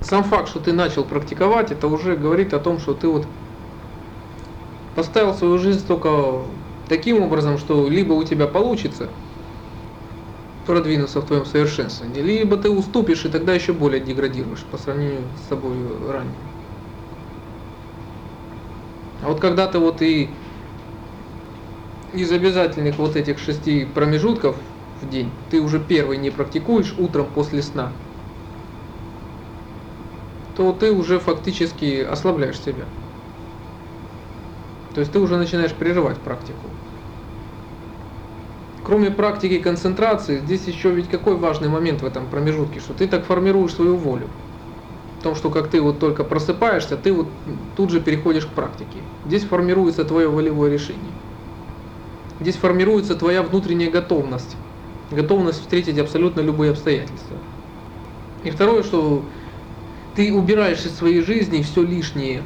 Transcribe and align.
Сам 0.00 0.22
факт, 0.24 0.48
что 0.48 0.60
ты 0.60 0.72
начал 0.72 1.04
практиковать, 1.04 1.72
это 1.72 1.88
уже 1.88 2.16
говорит 2.16 2.54
о 2.54 2.60
том, 2.60 2.78
что 2.78 2.94
ты 2.94 3.08
вот 3.08 3.26
поставил 4.94 5.34
свою 5.34 5.58
жизнь 5.58 5.86
только 5.86 6.46
таким 6.88 7.22
образом, 7.22 7.58
что 7.58 7.88
либо 7.88 8.12
у 8.12 8.22
тебя 8.24 8.46
получится 8.46 9.10
продвинуться 10.64 11.20
в 11.20 11.26
твоем 11.26 11.46
совершенствовании, 11.46 12.20
либо 12.20 12.56
ты 12.56 12.70
уступишь 12.70 13.24
и 13.24 13.28
тогда 13.28 13.54
еще 13.54 13.72
более 13.72 14.00
деградируешь 14.00 14.64
по 14.70 14.76
сравнению 14.76 15.30
с 15.36 15.48
собой 15.48 15.76
ранее. 16.10 16.38
А 19.20 19.28
вот 19.28 19.40
когда 19.40 19.66
ты 19.66 19.78
вот 19.78 20.00
и 20.02 20.36
из 22.12 22.30
обязательных 22.32 22.98
вот 22.98 23.16
этих 23.16 23.38
шести 23.38 23.84
промежутков 23.84 24.56
в 25.00 25.08
день, 25.08 25.32
ты 25.50 25.60
уже 25.60 25.80
первый 25.80 26.18
не 26.18 26.30
практикуешь 26.30 26.94
утром 26.98 27.32
после 27.32 27.62
сна, 27.62 27.92
то 30.58 30.72
ты 30.72 30.90
уже 30.90 31.20
фактически 31.20 32.02
ослабляешь 32.02 32.58
себя. 32.58 32.84
То 34.92 35.00
есть 35.00 35.12
ты 35.12 35.20
уже 35.20 35.36
начинаешь 35.36 35.72
прерывать 35.72 36.16
практику. 36.16 36.66
Кроме 38.82 39.12
практики 39.12 39.60
концентрации, 39.60 40.40
здесь 40.40 40.66
еще 40.66 40.90
ведь 40.90 41.08
какой 41.08 41.36
важный 41.36 41.68
момент 41.68 42.02
в 42.02 42.06
этом 42.06 42.26
промежутке, 42.26 42.80
что 42.80 42.92
ты 42.92 43.06
так 43.06 43.24
формируешь 43.24 43.72
свою 43.72 43.96
волю. 43.96 44.26
В 45.20 45.22
том, 45.22 45.36
что 45.36 45.50
как 45.50 45.68
ты 45.68 45.80
вот 45.80 46.00
только 46.00 46.24
просыпаешься, 46.24 46.96
ты 46.96 47.12
вот 47.12 47.28
тут 47.76 47.90
же 47.90 48.00
переходишь 48.00 48.46
к 48.46 48.50
практике. 48.50 48.98
Здесь 49.26 49.44
формируется 49.44 50.04
твое 50.04 50.28
волевое 50.28 50.72
решение. 50.72 51.12
Здесь 52.40 52.56
формируется 52.56 53.14
твоя 53.14 53.44
внутренняя 53.44 53.92
готовность. 53.92 54.56
Готовность 55.12 55.60
встретить 55.60 55.98
абсолютно 56.00 56.40
любые 56.40 56.72
обстоятельства. 56.72 57.36
И 58.42 58.50
второе, 58.50 58.82
что 58.82 59.22
ты 60.18 60.34
убираешь 60.34 60.84
из 60.84 60.96
своей 60.96 61.22
жизни 61.22 61.62
все 61.62 61.80
лишнее. 61.80 62.42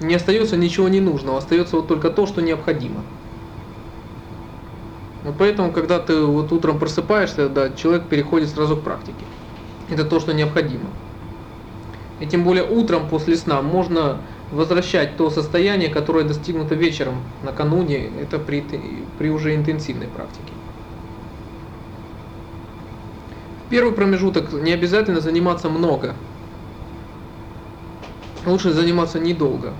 Не 0.00 0.14
остается 0.14 0.56
ничего 0.56 0.88
ненужного, 0.88 1.38
остается 1.38 1.74
вот 1.74 1.88
только 1.88 2.10
то, 2.10 2.28
что 2.28 2.40
необходимо. 2.40 3.02
Вот 5.24 5.34
поэтому, 5.36 5.72
когда 5.72 5.98
ты 5.98 6.22
вот 6.22 6.52
утром 6.52 6.78
просыпаешься, 6.78 7.48
да, 7.48 7.70
человек 7.70 8.04
переходит 8.04 8.50
сразу 8.50 8.76
к 8.76 8.84
практике. 8.84 9.24
Это 9.90 10.04
то, 10.04 10.20
что 10.20 10.32
необходимо. 10.32 10.86
И 12.20 12.26
тем 12.26 12.44
более 12.44 12.62
утром 12.62 13.08
после 13.08 13.34
сна 13.34 13.60
можно 13.60 14.18
возвращать 14.52 15.16
то 15.16 15.28
состояние, 15.28 15.88
которое 15.88 16.22
достигнуто 16.22 16.76
вечером, 16.76 17.16
накануне, 17.42 18.10
это 18.22 18.38
при, 18.38 18.64
при 19.18 19.28
уже 19.28 19.56
интенсивной 19.56 20.06
практике. 20.06 20.52
Первый 23.70 23.92
промежуток 23.92 24.52
не 24.52 24.72
обязательно 24.72 25.20
заниматься 25.20 25.68
много. 25.68 26.16
Лучше 28.44 28.72
заниматься 28.72 29.20
недолго. 29.20 29.72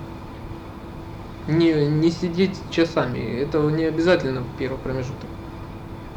Не, 1.47 1.87
не 1.87 2.09
сидеть 2.09 2.57
часами. 2.69 3.19
Это 3.19 3.59
не 3.59 3.83
обязательно 3.83 4.43
первый 4.57 4.77
промежуток. 4.77 5.27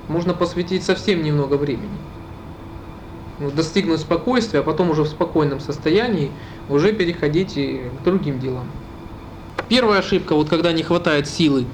Можно 0.06 0.34
посвятить 0.34 0.84
совсем 0.84 1.24
немного 1.24 1.54
времени. 1.54 1.98
Ну, 3.40 3.50
достигнуть 3.50 4.00
спокойствия, 4.00 4.60
а 4.60 4.62
потом 4.62 4.90
уже 4.90 5.02
в 5.02 5.08
спокойном 5.08 5.58
состоянии 5.58 6.30
уже 6.68 6.92
переходить 6.92 7.54
к 7.54 8.04
другим 8.04 8.38
делам. 8.38 8.68
Первая 9.68 9.98
ошибка, 9.98 10.36
вот 10.36 10.48
когда 10.48 10.72
не 10.72 10.84
хватает 10.84 11.26
силы, 11.26 11.64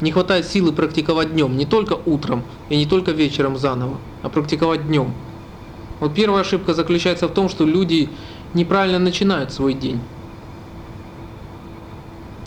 не 0.00 0.12
хватает 0.12 0.46
силы 0.46 0.72
практиковать 0.72 1.32
днем, 1.32 1.56
не 1.56 1.66
только 1.66 1.98
утром 2.06 2.42
и 2.68 2.76
не 2.76 2.86
только 2.86 3.12
вечером 3.12 3.56
заново, 3.56 3.98
а 4.22 4.28
практиковать 4.28 4.86
днем. 4.86 5.12
Вот 6.00 6.14
первая 6.14 6.42
ошибка 6.42 6.74
заключается 6.74 7.28
в 7.28 7.32
том, 7.32 7.48
что 7.48 7.64
люди 7.64 8.08
неправильно 8.54 8.98
начинают 8.98 9.52
свой 9.52 9.74
день. 9.74 10.00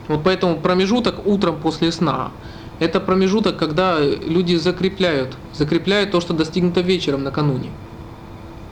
Вот 0.08 0.22
поэтому 0.24 0.58
промежуток 0.58 1.26
утром 1.26 1.58
после 1.62 1.92
сна– 1.92 2.32
это 2.80 3.00
промежуток, 3.00 3.58
когда 3.58 4.00
люди 4.00 4.56
закрепляют, 4.56 5.38
закрепляют 5.54 6.12
то, 6.12 6.20
что 6.20 6.34
достигнуто 6.34 6.82
вечером 6.82 7.24
накануне. 7.24 7.70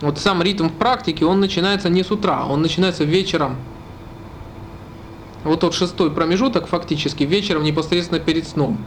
Вот 0.01 0.17
сам 0.17 0.41
ритм 0.41 0.67
в 0.67 0.73
практике, 0.73 1.25
он 1.25 1.39
начинается 1.39 1.88
не 1.89 2.03
с 2.03 2.11
утра, 2.11 2.45
он 2.45 2.61
начинается 2.61 3.03
вечером 3.03 3.56
вот 5.44 5.59
тот 5.62 5.74
шестой 5.74 6.12
промежуток 6.12 6.68
фактически 6.68 7.24
вечером 7.24 7.63
непосредственно 7.63 8.19
перед 8.19 8.47
сном. 8.47 8.78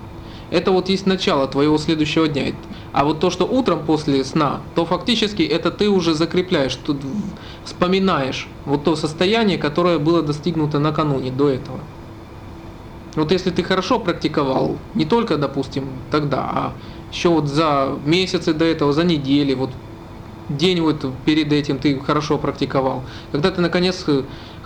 Это 0.51 0.71
вот 0.71 0.89
есть 0.89 1.07
начало 1.07 1.49
твоего 1.49 1.79
следующего 1.79 2.29
дня. 2.29 2.53
А 2.93 3.05
вот 3.05 3.19
то, 3.19 3.31
что 3.31 3.45
утром 3.45 3.85
после 3.85 4.23
сна, 4.25 4.61
то 4.75 4.85
фактически 4.85 5.43
это 5.43 5.71
ты 5.71 5.89
уже 5.89 6.15
закрепляешь, 6.15 6.77
тут 6.77 6.99
вспоминаешь 7.65 8.47
вот 8.67 8.85
то 8.85 8.95
состояние, 8.95 9.59
которое 9.59 9.99
было 9.99 10.23
достигнуто 10.23 10.79
накануне, 10.79 11.31
до 11.31 11.49
этого. 11.49 11.81
Вот 13.17 13.33
если 13.33 13.51
ты 13.51 13.63
хорошо 13.63 13.99
практиковал, 13.99 14.77
не 14.95 15.05
только, 15.05 15.37
допустим, 15.37 15.89
тогда, 16.11 16.39
а 16.39 16.73
еще 17.11 17.31
вот 17.31 17.49
за 17.49 17.97
месяцы 18.05 18.53
до 18.53 18.65
этого, 18.65 18.93
за 18.93 19.05
недели, 19.05 19.55
вот 19.55 19.71
день 20.49 20.81
вот 20.81 21.07
перед 21.25 21.53
этим 21.53 21.79
ты 21.79 21.99
хорошо 21.99 22.39
практиковал. 22.39 23.03
Когда 23.33 23.51
ты 23.51 23.61
наконец 23.61 24.05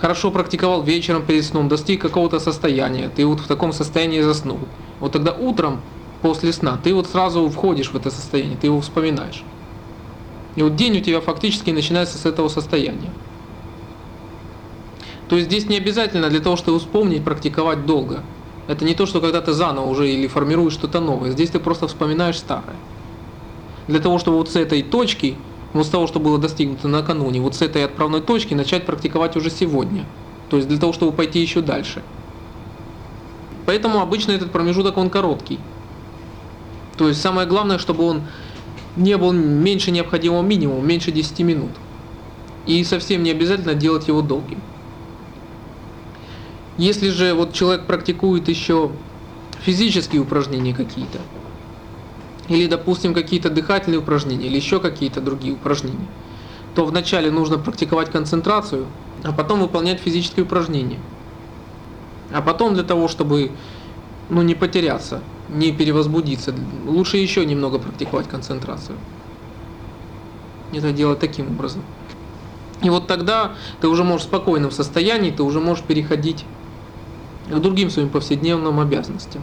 хорошо 0.01 0.31
практиковал 0.31 0.83
вечером 0.83 1.25
перед 1.25 1.45
сном, 1.45 1.69
достиг 1.69 2.01
какого-то 2.01 2.39
состояния, 2.39 3.11
ты 3.15 3.27
вот 3.27 3.41
в 3.41 3.47
таком 3.47 3.73
состоянии 3.73 4.21
заснул. 4.21 4.61
Вот 5.01 5.13
тогда 5.13 5.33
утром 5.33 5.81
после 6.23 6.53
сна 6.53 6.79
ты 6.83 6.95
вот 6.95 7.07
сразу 7.07 7.49
входишь 7.49 7.91
в 7.91 7.97
это 7.97 8.11
состояние, 8.11 8.57
ты 8.57 8.69
его 8.69 8.81
вспоминаешь. 8.81 9.43
И 10.57 10.63
вот 10.63 10.77
день 10.77 10.99
у 10.99 11.01
тебя 11.01 11.21
фактически 11.21 11.71
начинается 11.71 12.19
с 12.19 12.27
этого 12.27 12.49
состояния. 12.49 13.11
То 15.29 15.37
есть 15.37 15.49
здесь 15.49 15.69
не 15.69 15.77
обязательно 15.77 16.31
для 16.31 16.41
того, 16.41 16.57
чтобы 16.57 16.79
вспомнить, 16.79 17.23
практиковать 17.23 17.85
долго. 17.85 18.23
Это 18.67 18.85
не 18.85 18.95
то, 18.95 19.07
что 19.07 19.21
когда 19.21 19.41
ты 19.41 19.53
заново 19.53 19.87
уже 19.87 20.11
или 20.11 20.27
формируешь 20.27 20.73
что-то 20.73 21.01
новое. 21.01 21.31
Здесь 21.31 21.51
ты 21.51 21.59
просто 21.59 21.87
вспоминаешь 21.87 22.39
старое. 22.39 22.77
Для 23.89 24.01
того, 24.01 24.19
чтобы 24.19 24.39
вот 24.39 24.51
с 24.51 24.57
этой 24.57 24.83
точки 24.83 25.37
вот 25.73 25.87
с 25.87 25.89
того, 25.91 26.07
что 26.07 26.21
было 26.21 26.39
достигнуто 26.39 26.89
накануне, 26.89 27.41
вот 27.41 27.55
с 27.55 27.63
этой 27.63 27.85
отправной 27.85 28.21
точки 28.21 28.55
начать 28.55 28.87
практиковать 28.87 29.37
уже 29.37 29.51
сегодня. 29.51 30.07
То 30.51 30.57
есть 30.57 30.69
для 30.69 30.79
того, 30.79 30.93
чтобы 30.93 31.13
пойти 31.13 31.41
еще 31.41 31.61
дальше. 31.61 32.03
Поэтому 33.67 34.01
обычно 34.01 34.33
этот 34.33 34.51
промежуток 34.51 34.97
он 34.97 35.11
короткий. 35.11 35.59
То 36.97 37.09
есть 37.09 37.21
самое 37.21 37.47
главное, 37.47 37.79
чтобы 37.79 38.05
он 38.05 38.23
не 38.97 39.17
был 39.17 39.33
меньше 39.33 39.91
необходимого 39.91 40.43
минимума, 40.43 40.83
меньше 40.83 41.13
10 41.13 41.41
минут. 41.41 41.71
И 42.67 42.83
совсем 42.85 43.23
не 43.23 43.31
обязательно 43.31 43.75
делать 43.75 44.09
его 44.09 44.23
долгим. 44.23 44.61
Если 46.79 47.11
же 47.11 47.35
вот 47.35 47.53
человек 47.53 47.87
практикует 47.87 48.49
еще 48.49 48.91
физические 49.61 50.23
упражнения 50.23 50.75
какие-то, 50.75 51.19
или, 52.49 52.67
допустим, 52.67 53.15
какие-то 53.15 53.51
дыхательные 53.51 54.01
упражнения, 54.01 54.47
или 54.47 54.57
еще 54.57 54.81
какие-то 54.81 55.21
другие 55.21 55.55
упражнения, 55.55 56.09
то 56.75 56.85
вначале 56.85 57.31
нужно 57.31 57.59
практиковать 57.59 58.11
концентрацию, 58.11 58.87
а 59.23 59.33
потом 59.33 59.61
выполнять 59.61 60.01
физические 60.01 60.45
упражнения. 60.45 60.99
А 62.31 62.43
потом 62.43 62.75
для 62.75 62.85
того, 62.85 63.09
чтобы 63.09 63.51
ну, 64.29 64.43
не 64.43 64.55
потеряться, 64.55 65.23
не 65.49 65.73
перевозбудиться, 65.73 66.55
лучше 66.87 67.17
еще 67.17 67.45
немного 67.45 67.79
практиковать 67.79 68.29
концентрацию. 68.29 68.97
Это 70.73 70.93
делать 70.93 71.19
таким 71.19 71.49
образом. 71.49 71.83
И 72.83 72.91
вот 72.91 73.09
тогда 73.09 73.57
ты 73.81 73.89
уже 73.89 74.05
можешь 74.05 74.27
в 74.27 74.29
спокойном 74.29 74.71
состоянии, 74.71 75.31
ты 75.31 75.43
уже 75.43 75.61
можешь 75.61 75.85
переходить 75.85 76.45
к 77.47 77.59
другим 77.59 77.91
своим 77.91 78.11
повседневным 78.11 78.79
обязанностям. 78.79 79.43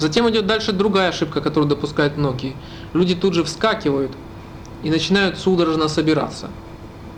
Затем 0.00 0.28
идет 0.30 0.46
дальше 0.46 0.72
другая 0.72 1.10
ошибка, 1.10 1.42
которую 1.42 1.68
допускают 1.68 2.16
многие. 2.16 2.54
Люди 2.94 3.14
тут 3.14 3.34
же 3.34 3.44
вскакивают 3.44 4.10
и 4.82 4.88
начинают 4.88 5.36
судорожно 5.36 5.88
собираться. 5.88 6.48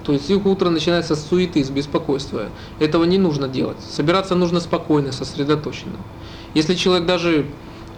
То 0.02 0.12
есть 0.12 0.29
их 0.29 0.44
утро 0.44 0.69
начинается 0.69 1.14
с 1.14 1.25
суеты, 1.25 1.62
с 1.62 1.70
беспокойства. 1.70 2.49
Этого 2.81 3.05
не 3.05 3.19
нужно 3.19 3.46
делать. 3.46 3.76
Собираться 3.81 4.34
нужно 4.34 4.58
спокойно, 4.58 5.12
сосредоточенно. 5.12 5.94
Если 6.55 6.75
человек 6.75 7.06
даже 7.06 7.46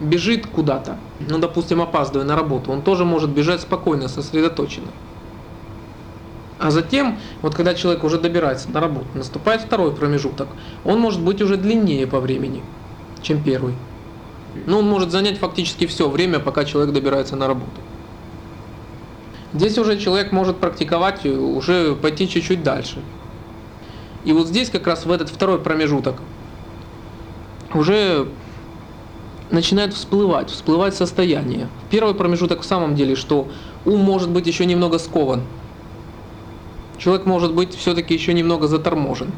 бежит 0.01 0.47
куда-то, 0.47 0.99
ну, 1.19 1.39
допустим, 1.39 1.81
опаздывая 1.81 2.27
на 2.27 2.37
работу, 2.37 2.71
он 2.71 2.83
тоже 2.83 3.07
может 3.07 3.31
бежать 3.31 3.63
спокойно, 3.63 4.09
сосредоточенно. 4.09 4.89
А 6.59 6.71
затем, 6.71 7.19
вот 7.41 7.55
когда 7.55 7.73
человек 7.73 8.05
уже 8.05 8.19
добирается 8.19 8.71
на 8.71 8.81
работу, 8.81 9.07
наступает 9.15 9.63
второй 9.63 9.93
промежуток, 9.93 10.49
он 10.85 11.01
может 11.01 11.23
быть 11.23 11.41
уже 11.41 11.57
длиннее 11.57 12.07
по 12.07 12.21
времени, 12.21 12.63
чем 13.23 13.43
первый. 13.43 13.75
Ну, 14.67 14.79
он 14.79 14.89
может 14.89 15.11
занять 15.11 15.39
фактически 15.39 15.87
все 15.87 16.09
время, 16.09 16.39
пока 16.39 16.65
человек 16.65 16.95
добирается 16.95 17.37
на 17.37 17.49
работу. 17.49 17.81
Здесь 19.53 19.79
уже 19.79 19.99
человек 19.99 20.33
может 20.33 20.57
практиковать, 20.57 21.25
уже 21.27 21.95
пойти 21.95 22.29
чуть-чуть 22.29 22.63
дальше. 22.63 22.99
И 24.25 24.33
вот 24.33 24.49
здесь 24.49 24.71
как 24.71 24.87
раз 24.87 25.07
в 25.07 25.13
этот 25.13 25.29
второй 25.29 25.61
промежуток 25.61 26.17
уже 27.73 28.27
начинает 29.51 29.95
всплывать, 29.95 30.51
всплывать 30.51 30.95
состояние. 30.95 31.69
Первый 31.91 32.15
промежуток 32.15 32.63
в 32.63 32.65
самом 32.65 32.95
деле, 32.97 33.15
что 33.15 33.49
ум 33.85 34.01
может 34.01 34.31
быть 34.31 34.47
еще 34.47 34.67
немного 34.67 34.99
скован. 34.99 35.43
человек 36.99 37.27
может 37.27 37.53
быть 37.55 37.75
все-таки 37.75 38.15
еще 38.15 38.33
немного 38.33 38.67
заторможен. 38.67 39.31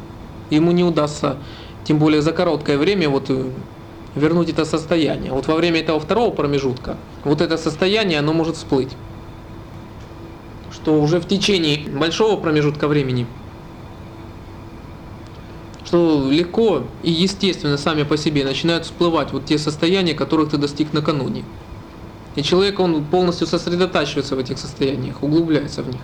Ему 0.49 0.71
не 0.71 0.83
удастся, 0.83 1.37
тем 1.83 1.99
более 1.99 2.21
за 2.21 2.31
короткое 2.31 2.77
время, 2.77 3.09
вот 3.09 3.29
э, 3.29 3.49
вернуть 4.17 4.49
это 4.49 4.65
состояние. 4.65 5.31
Вот 5.31 5.47
во 5.47 5.55
время 5.55 5.79
этого 5.79 5.99
второго 5.99 6.31
промежутка, 6.31 6.97
вот 7.23 7.41
это 7.41 7.57
состояние, 7.57 8.19
оно 8.19 8.33
может 8.33 8.57
всплыть. 8.57 8.91
Что 10.71 11.01
уже 11.01 11.19
в 11.19 11.27
течение 11.27 11.89
большого 11.89 12.39
промежутка 12.39 12.87
времени, 12.87 13.25
что 15.85 16.29
легко 16.29 16.83
и 17.01 17.11
естественно 17.11 17.77
сами 17.77 18.03
по 18.03 18.17
себе 18.17 18.43
начинают 18.43 18.85
всплывать 18.85 19.31
вот 19.31 19.45
те 19.45 19.57
состояния, 19.57 20.13
которых 20.13 20.49
ты 20.49 20.57
достиг 20.57 20.91
накануне. 20.91 21.45
И 22.35 22.43
человек, 22.43 22.79
он 22.79 23.03
полностью 23.05 23.47
сосредотачивается 23.47 24.35
в 24.35 24.39
этих 24.39 24.59
состояниях, 24.59 25.23
углубляется 25.23 25.81
в 25.81 25.89
них. 25.89 26.01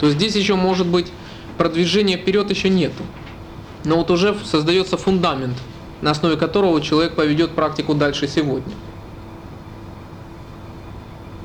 То 0.00 0.06
есть 0.06 0.18
здесь 0.18 0.34
еще 0.34 0.54
может 0.54 0.86
быть 0.86 1.12
продвижения 1.58 2.16
вперед 2.16 2.50
еще 2.50 2.68
нету. 2.68 3.02
Но 3.84 3.96
вот 3.96 4.10
уже 4.10 4.36
создается 4.44 4.96
фундамент, 4.96 5.56
на 6.02 6.10
основе 6.10 6.36
которого 6.36 6.80
человек 6.80 7.14
поведет 7.14 7.52
практику 7.52 7.94
дальше 7.94 8.28
сегодня. 8.28 8.74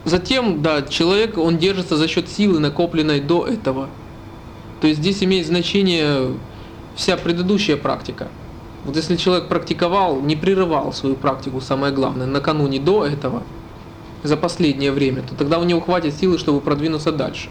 Затем, 0.03 0.61
да, 0.61 0.81
человек, 0.81 1.37
он 1.37 1.57
держится 1.57 1.95
за 1.95 2.07
счет 2.07 2.27
силы, 2.27 2.59
накопленной 2.59 3.19
до 3.19 3.45
этого. 3.45 3.87
То 4.81 4.87
есть 4.87 4.99
здесь 4.99 5.23
имеет 5.23 5.45
значение 5.45 6.33
вся 6.95 7.17
предыдущая 7.17 7.77
практика. 7.77 8.27
Вот 8.83 8.95
если 8.95 9.15
человек 9.15 9.47
практиковал, 9.47 10.19
не 10.21 10.35
прерывал 10.35 10.91
свою 10.91 11.15
практику, 11.15 11.61
самое 11.61 11.93
главное, 11.93 12.25
накануне 12.25 12.79
до 12.79 13.05
этого, 13.05 13.43
за 14.23 14.37
последнее 14.37 14.91
время, 14.91 15.21
то 15.21 15.35
тогда 15.35 15.59
у 15.59 15.63
него 15.63 15.81
хватит 15.81 16.15
силы, 16.15 16.37
чтобы 16.37 16.61
продвинуться 16.61 17.11
дальше. 17.11 17.49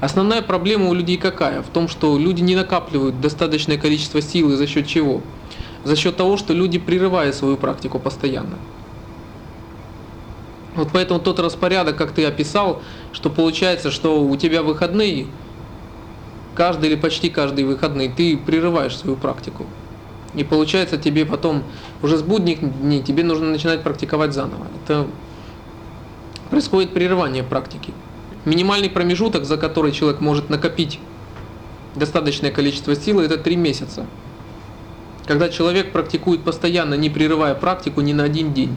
Основная 0.00 0.42
проблема 0.42 0.88
у 0.88 0.94
людей 0.94 1.16
какая? 1.16 1.62
В 1.62 1.68
том, 1.68 1.88
что 1.88 2.18
люди 2.18 2.42
не 2.42 2.56
накапливают 2.56 3.20
достаточное 3.20 3.78
количество 3.78 4.20
силы 4.20 4.56
за 4.56 4.66
счет 4.66 4.86
чего? 4.86 5.22
За 5.84 5.96
счет 5.96 6.16
того, 6.16 6.36
что 6.36 6.54
люди 6.54 6.78
прерывают 6.78 7.34
свою 7.34 7.56
практику 7.56 7.98
постоянно. 7.98 8.56
Вот 10.74 10.88
поэтому 10.92 11.20
тот 11.20 11.38
распорядок, 11.38 11.96
как 11.96 12.12
ты 12.12 12.24
описал, 12.24 12.82
что 13.12 13.30
получается, 13.30 13.90
что 13.90 14.22
у 14.22 14.36
тебя 14.36 14.62
выходные, 14.62 15.26
каждый 16.54 16.90
или 16.90 16.96
почти 16.96 17.30
каждый 17.30 17.64
выходный, 17.64 18.08
ты 18.08 18.36
прерываешь 18.36 18.96
свою 18.96 19.16
практику. 19.16 19.66
И 20.34 20.42
получается 20.42 20.96
тебе 20.96 21.24
потом, 21.24 21.62
уже 22.02 22.16
с 22.16 22.22
будних 22.22 22.58
дней, 22.80 23.02
тебе 23.02 23.22
нужно 23.22 23.50
начинать 23.50 23.82
практиковать 23.82 24.32
заново. 24.32 24.66
Это 24.84 25.06
происходит 26.50 26.92
прерывание 26.92 27.44
практики. 27.44 27.92
Минимальный 28.44 28.90
промежуток, 28.90 29.44
за 29.44 29.56
который 29.56 29.92
человек 29.92 30.20
может 30.20 30.50
накопить 30.50 30.98
достаточное 31.94 32.50
количество 32.50 32.96
силы, 32.96 33.24
это 33.24 33.36
3 33.36 33.56
месяца. 33.56 34.06
Когда 35.26 35.48
человек 35.48 35.92
практикует 35.92 36.42
постоянно, 36.42 36.94
не 36.94 37.08
прерывая 37.08 37.54
практику 37.54 38.02
ни 38.02 38.12
на 38.12 38.24
один 38.24 38.52
день. 38.52 38.76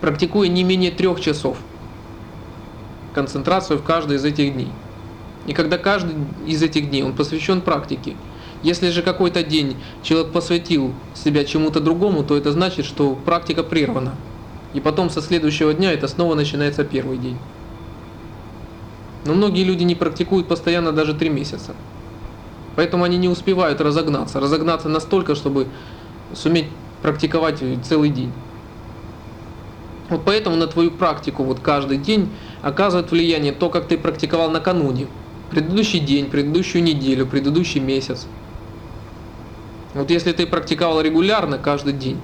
Практикуя 0.00 0.48
не 0.48 0.64
менее 0.64 0.90
трех 0.90 1.20
часов 1.20 1.58
концентрацию 3.14 3.78
в 3.78 3.84
каждый 3.84 4.16
из 4.16 4.24
этих 4.24 4.54
дней. 4.54 4.70
И 5.46 5.52
когда 5.52 5.78
каждый 5.78 6.14
из 6.46 6.62
этих 6.62 6.90
дней 6.90 7.02
он 7.02 7.12
посвящен 7.14 7.60
практике, 7.60 8.16
если 8.62 8.90
же 8.90 9.02
какой-то 9.02 9.42
день 9.42 9.76
человек 10.02 10.32
посвятил 10.32 10.94
себя 11.14 11.44
чему-то 11.44 11.80
другому, 11.80 12.24
то 12.24 12.36
это 12.36 12.52
значит, 12.52 12.86
что 12.86 13.14
практика 13.14 13.62
прервана. 13.62 14.14
И 14.72 14.80
потом 14.80 15.10
со 15.10 15.20
следующего 15.20 15.74
дня 15.74 15.92
это 15.92 16.08
снова 16.08 16.34
начинается 16.34 16.84
первый 16.84 17.18
день. 17.18 17.38
Но 19.24 19.34
многие 19.34 19.64
люди 19.64 19.82
не 19.82 19.94
практикуют 19.94 20.48
постоянно 20.48 20.92
даже 20.92 21.14
три 21.14 21.28
месяца. 21.28 21.74
Поэтому 22.76 23.04
они 23.04 23.18
не 23.18 23.28
успевают 23.28 23.80
разогнаться. 23.80 24.40
Разогнаться 24.40 24.88
настолько, 24.88 25.34
чтобы 25.34 25.66
суметь 26.34 26.66
практиковать 27.02 27.62
целый 27.84 28.10
день. 28.10 28.32
Вот 30.08 30.22
поэтому 30.24 30.56
на 30.56 30.66
твою 30.66 30.90
практику 30.90 31.42
вот 31.44 31.60
каждый 31.60 31.98
день 31.98 32.28
оказывает 32.60 33.10
влияние 33.10 33.52
то, 33.52 33.70
как 33.70 33.88
ты 33.88 33.96
практиковал 33.98 34.50
накануне. 34.50 35.06
Предыдущий 35.50 36.00
день, 36.00 36.30
предыдущую 36.30 36.82
неделю, 36.82 37.26
предыдущий 37.26 37.80
месяц. 37.80 38.26
Вот 39.94 40.10
если 40.10 40.32
ты 40.32 40.46
практиковал 40.46 41.00
регулярно 41.02 41.58
каждый 41.58 41.92
день, 41.92 42.18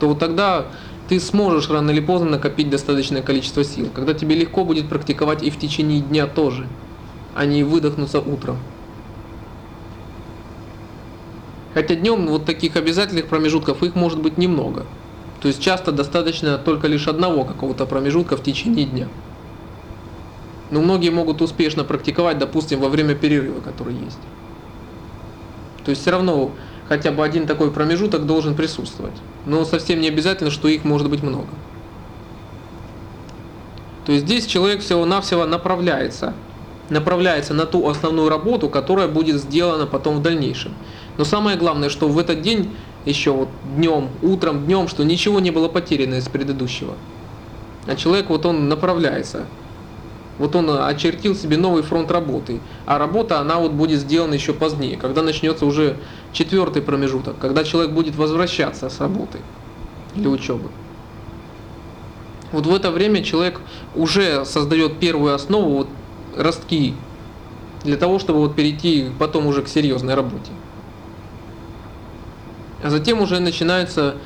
то 0.00 0.08
вот 0.08 0.18
тогда 0.18 0.66
ты 1.08 1.20
сможешь 1.20 1.70
рано 1.70 1.90
или 1.90 2.00
поздно 2.00 2.30
накопить 2.30 2.70
достаточное 2.70 3.22
количество 3.22 3.62
сил, 3.62 3.88
когда 3.94 4.14
тебе 4.14 4.34
легко 4.34 4.64
будет 4.64 4.88
практиковать 4.88 5.42
и 5.42 5.50
в 5.50 5.58
течение 5.58 6.00
дня 6.00 6.26
тоже, 6.26 6.66
а 7.34 7.44
не 7.44 7.62
выдохнуться 7.62 8.20
утром. 8.20 8.58
Хотя 11.74 11.94
днем 11.94 12.26
вот 12.26 12.44
таких 12.44 12.76
обязательных 12.76 13.26
промежутков 13.26 13.82
их 13.82 13.94
может 13.94 14.20
быть 14.20 14.38
немного. 14.38 14.84
То 15.40 15.48
есть 15.48 15.60
часто 15.60 15.90
достаточно 15.90 16.58
только 16.58 16.86
лишь 16.86 17.08
одного 17.08 17.44
какого-то 17.44 17.86
промежутка 17.86 18.36
в 18.36 18.42
течение 18.42 18.84
дня. 18.84 19.08
Но 20.70 20.80
многие 20.80 21.10
могут 21.10 21.42
успешно 21.42 21.84
практиковать, 21.84 22.38
допустим, 22.38 22.80
во 22.80 22.88
время 22.88 23.14
перерыва, 23.14 23.60
который 23.60 23.94
есть. 23.94 24.18
То 25.84 25.90
есть 25.90 26.02
все 26.02 26.12
равно 26.12 26.52
хотя 26.88 27.10
бы 27.10 27.24
один 27.24 27.46
такой 27.46 27.70
промежуток 27.70 28.26
должен 28.26 28.54
присутствовать. 28.54 29.14
Но 29.46 29.64
совсем 29.64 30.00
не 30.00 30.08
обязательно, 30.08 30.50
что 30.50 30.68
их 30.68 30.84
может 30.84 31.10
быть 31.10 31.22
много. 31.22 31.48
То 34.04 34.12
есть 34.12 34.24
здесь 34.24 34.46
человек 34.46 34.80
всего-навсего 34.80 35.44
направляется, 35.44 36.34
направляется 36.88 37.54
на 37.54 37.66
ту 37.66 37.88
основную 37.88 38.28
работу, 38.28 38.68
которая 38.68 39.08
будет 39.08 39.36
сделана 39.36 39.86
потом 39.86 40.16
в 40.16 40.22
дальнейшем. 40.22 40.74
Но 41.18 41.24
самое 41.24 41.56
главное, 41.56 41.88
что 41.88 42.08
в 42.08 42.18
этот 42.18 42.42
день, 42.42 42.70
еще 43.04 43.32
вот 43.32 43.48
днем, 43.76 44.08
утром, 44.22 44.64
днем, 44.64 44.88
что 44.88 45.04
ничего 45.04 45.40
не 45.40 45.50
было 45.50 45.68
потеряно 45.68 46.16
из 46.16 46.28
предыдущего. 46.28 46.94
А 47.86 47.96
человек 47.96 48.30
вот 48.30 48.46
он 48.46 48.68
направляется 48.68 49.46
вот 50.38 50.56
он 50.56 50.70
очертил 50.70 51.34
себе 51.34 51.56
новый 51.56 51.82
фронт 51.82 52.10
работы. 52.10 52.60
А 52.86 52.98
работа, 52.98 53.38
она 53.38 53.58
вот 53.58 53.72
будет 53.72 54.00
сделана 54.00 54.34
еще 54.34 54.52
позднее, 54.52 54.96
когда 54.96 55.22
начнется 55.22 55.66
уже 55.66 55.96
четвертый 56.32 56.82
промежуток, 56.82 57.38
когда 57.38 57.64
человек 57.64 57.92
будет 57.92 58.16
возвращаться 58.16 58.88
с 58.88 58.98
работы 58.98 59.38
или 60.14 60.26
учебы. 60.26 60.70
Вот 62.50 62.66
в 62.66 62.74
это 62.74 62.90
время 62.90 63.22
человек 63.22 63.60
уже 63.94 64.44
создает 64.44 64.98
первую 64.98 65.34
основу, 65.34 65.70
вот, 65.70 65.88
ростки, 66.36 66.94
для 67.84 67.96
того, 67.96 68.18
чтобы 68.18 68.40
вот 68.40 68.54
перейти 68.54 69.10
потом 69.18 69.46
уже 69.46 69.62
к 69.62 69.68
серьезной 69.68 70.14
работе. 70.14 70.50
А 72.82 72.90
затем 72.90 73.20
уже 73.20 73.38
начинается 73.38 74.16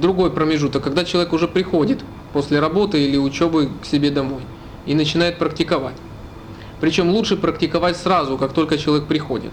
другой 0.00 0.30
промежуток, 0.30 0.82
когда 0.82 1.04
человек 1.04 1.32
уже 1.32 1.48
приходит 1.48 2.00
после 2.32 2.60
работы 2.60 3.02
или 3.04 3.16
учебы 3.16 3.70
к 3.82 3.86
себе 3.86 4.10
домой 4.10 4.42
и 4.86 4.94
начинает 4.94 5.38
практиковать. 5.38 5.96
Причем 6.80 7.10
лучше 7.10 7.36
практиковать 7.36 7.96
сразу, 7.96 8.38
как 8.38 8.52
только 8.52 8.78
человек 8.78 9.06
приходит. 9.06 9.52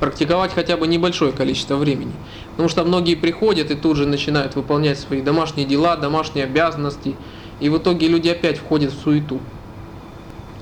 Практиковать 0.00 0.52
хотя 0.52 0.76
бы 0.76 0.86
небольшое 0.86 1.32
количество 1.32 1.76
времени. 1.76 2.12
Потому 2.50 2.68
что 2.68 2.84
многие 2.84 3.14
приходят 3.14 3.70
и 3.70 3.74
тут 3.74 3.96
же 3.96 4.06
начинают 4.06 4.54
выполнять 4.54 4.98
свои 4.98 5.22
домашние 5.22 5.66
дела, 5.66 5.96
домашние 5.96 6.44
обязанности. 6.44 7.16
И 7.60 7.70
в 7.70 7.78
итоге 7.78 8.08
люди 8.08 8.28
опять 8.28 8.58
входят 8.58 8.92
в 8.92 9.00
суету. 9.00 9.40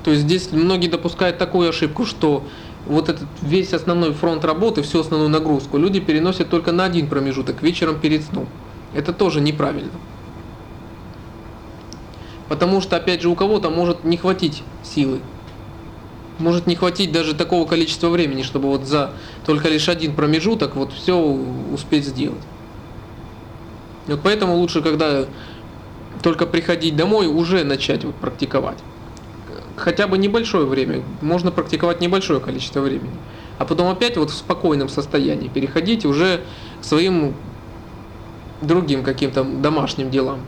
То 0.04 0.12
есть 0.12 0.22
здесь 0.22 0.52
многие 0.52 0.88
допускают 0.88 1.38
такую 1.38 1.70
ошибку, 1.70 2.04
что 2.04 2.44
вот 2.86 3.08
этот 3.08 3.28
весь 3.42 3.72
основной 3.72 4.12
фронт 4.12 4.44
работы, 4.44 4.82
всю 4.82 5.00
основную 5.00 5.30
нагрузку 5.30 5.78
люди 5.78 6.00
переносят 6.00 6.50
только 6.50 6.72
на 6.72 6.84
один 6.84 7.08
промежуток, 7.08 7.62
вечером 7.62 7.98
перед 7.98 8.24
сном. 8.24 8.46
Это 8.94 9.12
тоже 9.12 9.40
неправильно. 9.40 9.90
Потому 12.48 12.80
что, 12.80 12.96
опять 12.96 13.22
же, 13.22 13.28
у 13.28 13.34
кого-то 13.34 13.70
может 13.70 14.04
не 14.04 14.16
хватить 14.16 14.62
силы. 14.82 15.20
Может 16.38 16.66
не 16.66 16.74
хватить 16.74 17.10
даже 17.12 17.34
такого 17.34 17.66
количества 17.66 18.08
времени, 18.08 18.42
чтобы 18.42 18.68
вот 18.68 18.84
за 18.84 19.12
только 19.46 19.68
лишь 19.68 19.88
один 19.88 20.14
промежуток 20.14 20.76
вот 20.76 20.92
все 20.92 21.16
успеть 21.16 22.04
сделать. 22.04 22.42
Вот 24.06 24.20
поэтому 24.22 24.56
лучше, 24.56 24.82
когда 24.82 25.24
только 26.22 26.46
приходить 26.46 26.96
домой, 26.96 27.26
уже 27.28 27.64
начать 27.64 28.04
вот 28.04 28.14
практиковать. 28.16 28.78
Хотя 29.76 30.06
бы 30.06 30.18
небольшое 30.18 30.66
время, 30.66 31.02
можно 31.20 31.50
практиковать 31.50 32.00
небольшое 32.00 32.40
количество 32.40 32.80
времени. 32.80 33.14
А 33.58 33.64
потом 33.64 33.88
опять 33.88 34.16
вот 34.16 34.30
в 34.30 34.34
спокойном 34.34 34.88
состоянии 34.88 35.48
переходить 35.48 36.04
уже 36.04 36.40
к 36.80 36.84
своим 36.84 37.34
другим 38.62 39.02
каким-то 39.02 39.44
домашним 39.44 40.10
делам. 40.10 40.40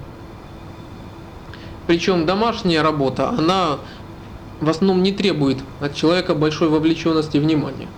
Причем 1.87 2.27
домашняя 2.27 2.83
работа, 2.83 3.31
она 3.31 3.79
в 4.61 4.69
основном 4.69 5.03
не 5.03 5.13
требует 5.13 5.59
от 5.81 5.95
человека 5.95 6.35
большой 6.35 6.69
вовлеченности 6.69 7.37
и 7.37 7.41
внимания. 7.41 7.89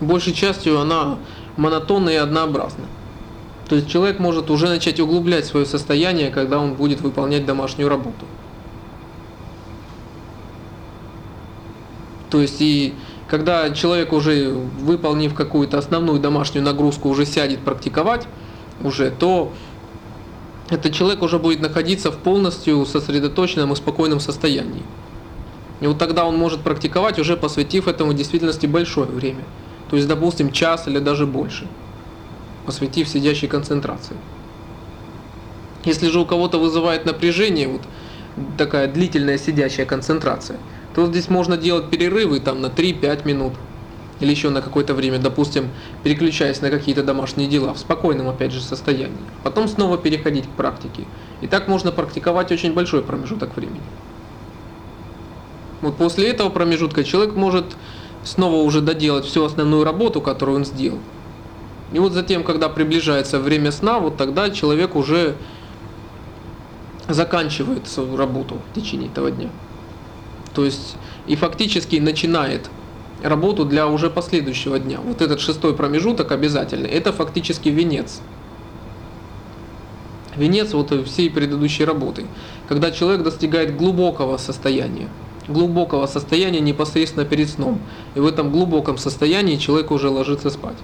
Большей 0.00 0.32
частью 0.32 0.78
она 0.80 1.18
монотонна 1.56 2.10
и 2.10 2.16
однообразна. 2.16 2.84
То 3.68 3.76
есть 3.76 3.88
человек 3.88 4.18
может 4.18 4.50
уже 4.50 4.68
начать 4.68 5.00
углублять 5.00 5.46
свое 5.46 5.64
состояние, 5.64 6.30
когда 6.30 6.58
он 6.58 6.74
будет 6.74 7.00
выполнять 7.00 7.46
домашнюю 7.46 7.88
работу. 7.88 8.26
То 12.34 12.40
есть 12.40 12.60
и 12.60 12.94
когда 13.28 13.70
человек 13.70 14.12
уже 14.12 14.48
выполнив 14.50 15.32
какую-то 15.34 15.78
основную 15.78 16.18
домашнюю 16.18 16.64
нагрузку 16.64 17.08
уже 17.08 17.26
сядет 17.26 17.60
практиковать 17.60 18.26
уже, 18.82 19.12
то 19.12 19.52
этот 20.68 20.92
человек 20.92 21.22
уже 21.22 21.38
будет 21.38 21.60
находиться 21.60 22.10
в 22.10 22.16
полностью 22.16 22.84
сосредоточенном 22.86 23.72
и 23.72 23.76
спокойном 23.76 24.18
состоянии. 24.18 24.82
И 25.80 25.86
вот 25.86 25.98
тогда 25.98 26.24
он 26.24 26.36
может 26.36 26.62
практиковать, 26.62 27.20
уже 27.20 27.36
посвятив 27.36 27.86
этому 27.86 28.10
в 28.10 28.16
действительности 28.16 28.66
большое 28.66 29.06
время. 29.06 29.44
То 29.88 29.94
есть, 29.94 30.08
допустим, 30.08 30.50
час 30.50 30.88
или 30.88 30.98
даже 30.98 31.26
больше, 31.26 31.68
посвятив 32.66 33.08
сидящей 33.08 33.46
концентрации. 33.46 34.16
Если 35.84 36.10
же 36.10 36.18
у 36.18 36.26
кого-то 36.26 36.58
вызывает 36.58 37.04
напряжение, 37.04 37.68
вот 37.68 37.82
такая 38.58 38.88
длительная 38.88 39.38
сидящая 39.38 39.86
концентрация, 39.86 40.58
то 40.94 41.06
здесь 41.06 41.28
можно 41.28 41.56
делать 41.56 41.90
перерывы 41.90 42.40
там 42.40 42.60
на 42.60 42.66
3-5 42.66 43.26
минут 43.26 43.54
или 44.20 44.30
еще 44.30 44.50
на 44.50 44.62
какое-то 44.62 44.94
время, 44.94 45.18
допустим, 45.18 45.70
переключаясь 46.04 46.60
на 46.60 46.70
какие-то 46.70 47.02
домашние 47.02 47.48
дела 47.48 47.74
в 47.74 47.78
спокойном, 47.78 48.28
опять 48.28 48.52
же, 48.52 48.60
состоянии. 48.60 49.16
Потом 49.42 49.66
снова 49.66 49.98
переходить 49.98 50.46
к 50.46 50.50
практике. 50.50 51.04
И 51.40 51.48
так 51.48 51.66
можно 51.66 51.90
практиковать 51.90 52.52
очень 52.52 52.72
большой 52.72 53.02
промежуток 53.02 53.56
времени. 53.56 53.80
Вот 55.82 55.96
после 55.96 56.28
этого 56.28 56.48
промежутка 56.48 57.02
человек 57.02 57.34
может 57.34 57.76
снова 58.22 58.56
уже 58.56 58.80
доделать 58.80 59.26
всю 59.26 59.44
основную 59.44 59.84
работу, 59.84 60.20
которую 60.20 60.58
он 60.58 60.64
сделал. 60.64 61.00
И 61.92 61.98
вот 61.98 62.12
затем, 62.12 62.44
когда 62.44 62.68
приближается 62.68 63.38
время 63.38 63.72
сна, 63.72 63.98
вот 63.98 64.16
тогда 64.16 64.48
человек 64.50 64.96
уже 64.96 65.34
заканчивает 67.08 67.86
свою 67.86 68.16
работу 68.16 68.60
в 68.70 68.74
течение 68.74 69.08
этого 69.08 69.30
дня. 69.30 69.50
То 70.54 70.64
есть 70.64 70.96
и 71.26 71.36
фактически 71.36 71.96
начинает 71.96 72.70
работу 73.22 73.64
для 73.64 73.88
уже 73.88 74.10
последующего 74.10 74.78
дня. 74.78 74.98
Вот 75.02 75.22
этот 75.22 75.40
шестой 75.40 75.74
промежуток 75.74 76.32
обязательно. 76.32 76.86
Это 76.86 77.12
фактически 77.12 77.68
венец. 77.68 78.20
Венец 80.36 80.72
вот 80.72 80.92
всей 81.06 81.30
предыдущей 81.30 81.84
работы. 81.84 82.26
Когда 82.68 82.90
человек 82.90 83.22
достигает 83.22 83.76
глубокого 83.76 84.36
состояния. 84.36 85.08
Глубокого 85.48 86.06
состояния 86.06 86.60
непосредственно 86.60 87.24
перед 87.24 87.48
сном. 87.48 87.80
И 88.14 88.20
в 88.20 88.26
этом 88.26 88.50
глубоком 88.50 88.98
состоянии 88.98 89.56
человек 89.56 89.90
уже 89.90 90.08
ложится 90.08 90.50
спать. 90.50 90.76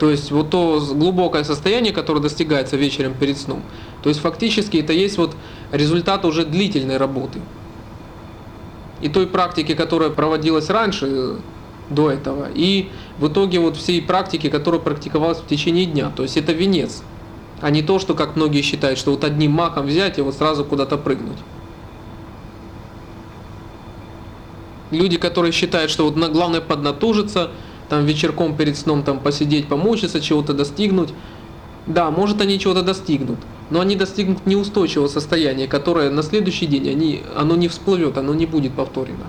То 0.00 0.08
есть 0.08 0.30
вот 0.30 0.48
то 0.48 0.80
глубокое 0.94 1.44
состояние, 1.44 1.92
которое 1.92 2.20
достигается 2.20 2.78
вечером 2.78 3.12
перед 3.12 3.36
сном, 3.36 3.62
то 4.02 4.08
есть 4.08 4.22
фактически 4.22 4.78
это 4.78 4.94
есть 4.94 5.18
вот 5.18 5.36
результат 5.72 6.24
уже 6.24 6.46
длительной 6.46 6.96
работы. 6.96 7.38
И 9.02 9.10
той 9.10 9.26
практики, 9.26 9.74
которая 9.74 10.08
проводилась 10.08 10.70
раньше, 10.70 11.06
э, 11.06 11.36
до 11.90 12.10
этого, 12.10 12.48
и 12.54 12.88
в 13.18 13.28
итоге 13.28 13.60
вот 13.60 13.76
всей 13.76 14.00
практики, 14.00 14.48
которая 14.48 14.80
практиковалась 14.80 15.38
в 15.38 15.46
течение 15.46 15.84
дня. 15.84 16.10
То 16.16 16.22
есть 16.22 16.38
это 16.38 16.52
венец, 16.52 17.02
а 17.60 17.68
не 17.68 17.82
то, 17.82 17.98
что 17.98 18.14
как 18.14 18.36
многие 18.36 18.62
считают, 18.62 18.98
что 18.98 19.10
вот 19.10 19.22
одним 19.22 19.52
махом 19.52 19.84
взять 19.84 20.18
и 20.18 20.22
вот 20.22 20.34
сразу 20.34 20.64
куда-то 20.64 20.96
прыгнуть. 20.96 21.38
Люди, 24.92 25.18
которые 25.18 25.52
считают, 25.52 25.90
что 25.90 26.04
вот 26.04 26.16
на 26.16 26.30
главное 26.30 26.62
поднатужиться– 26.62 27.50
там 27.90 28.06
вечерком 28.06 28.56
перед 28.56 28.78
сном 28.78 29.02
там 29.02 29.18
посидеть, 29.18 29.66
помучиться, 29.66 30.20
чего-то 30.20 30.54
достигнуть. 30.54 31.10
Да, 31.86 32.10
может 32.10 32.40
они 32.40 32.58
чего-то 32.58 32.82
достигнут, 32.82 33.38
но 33.68 33.80
они 33.80 33.96
достигнут 33.96 34.46
неустойчивого 34.46 35.08
состояния, 35.08 35.66
которое 35.66 36.08
на 36.10 36.22
следующий 36.22 36.66
день 36.66 36.88
они, 36.88 37.22
оно 37.36 37.56
не 37.56 37.68
всплывет, 37.68 38.16
оно 38.16 38.32
не 38.32 38.46
будет 38.46 38.72
повторено. 38.72 39.26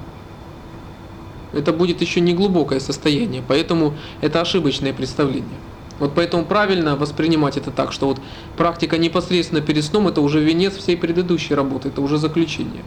Это 1.53 1.74
будет 1.74 2.01
еще 2.01 2.22
не 2.22 2.34
глубокое 2.34 2.80
состояние, 2.80 3.44
поэтому 3.46 3.96
это 4.22 4.39
ошибочное 4.41 4.94
представление. 4.94 5.60
Вот 6.00 6.13
поэтому 6.15 6.46
правильно 6.46 6.96
воспринимать 6.96 7.58
это 7.58 7.72
так, 7.72 7.91
что 7.91 8.08
вот 8.08 8.20
практика 8.58 8.98
непосредственно 8.98 9.62
перед 9.62 9.84
сном 9.84 10.08
это 10.08 10.22
уже 10.22 10.39
венец 10.39 10.75
всей 10.75 10.98
предыдущей 10.98 11.56
работы, 11.56 11.89
это 11.89 12.01
уже 12.01 12.18
заключение, 12.18 12.84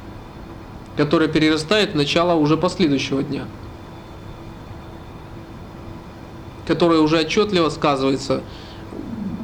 которое 0.97 1.28
перерастает 1.28 1.93
в 1.93 1.97
начало 1.97 2.35
уже 2.35 2.57
последующего 2.57 3.23
дня. 3.23 3.45
Которое 6.66 7.00
уже 7.00 7.21
отчетливо 7.21 7.68
сказывается, 7.68 8.42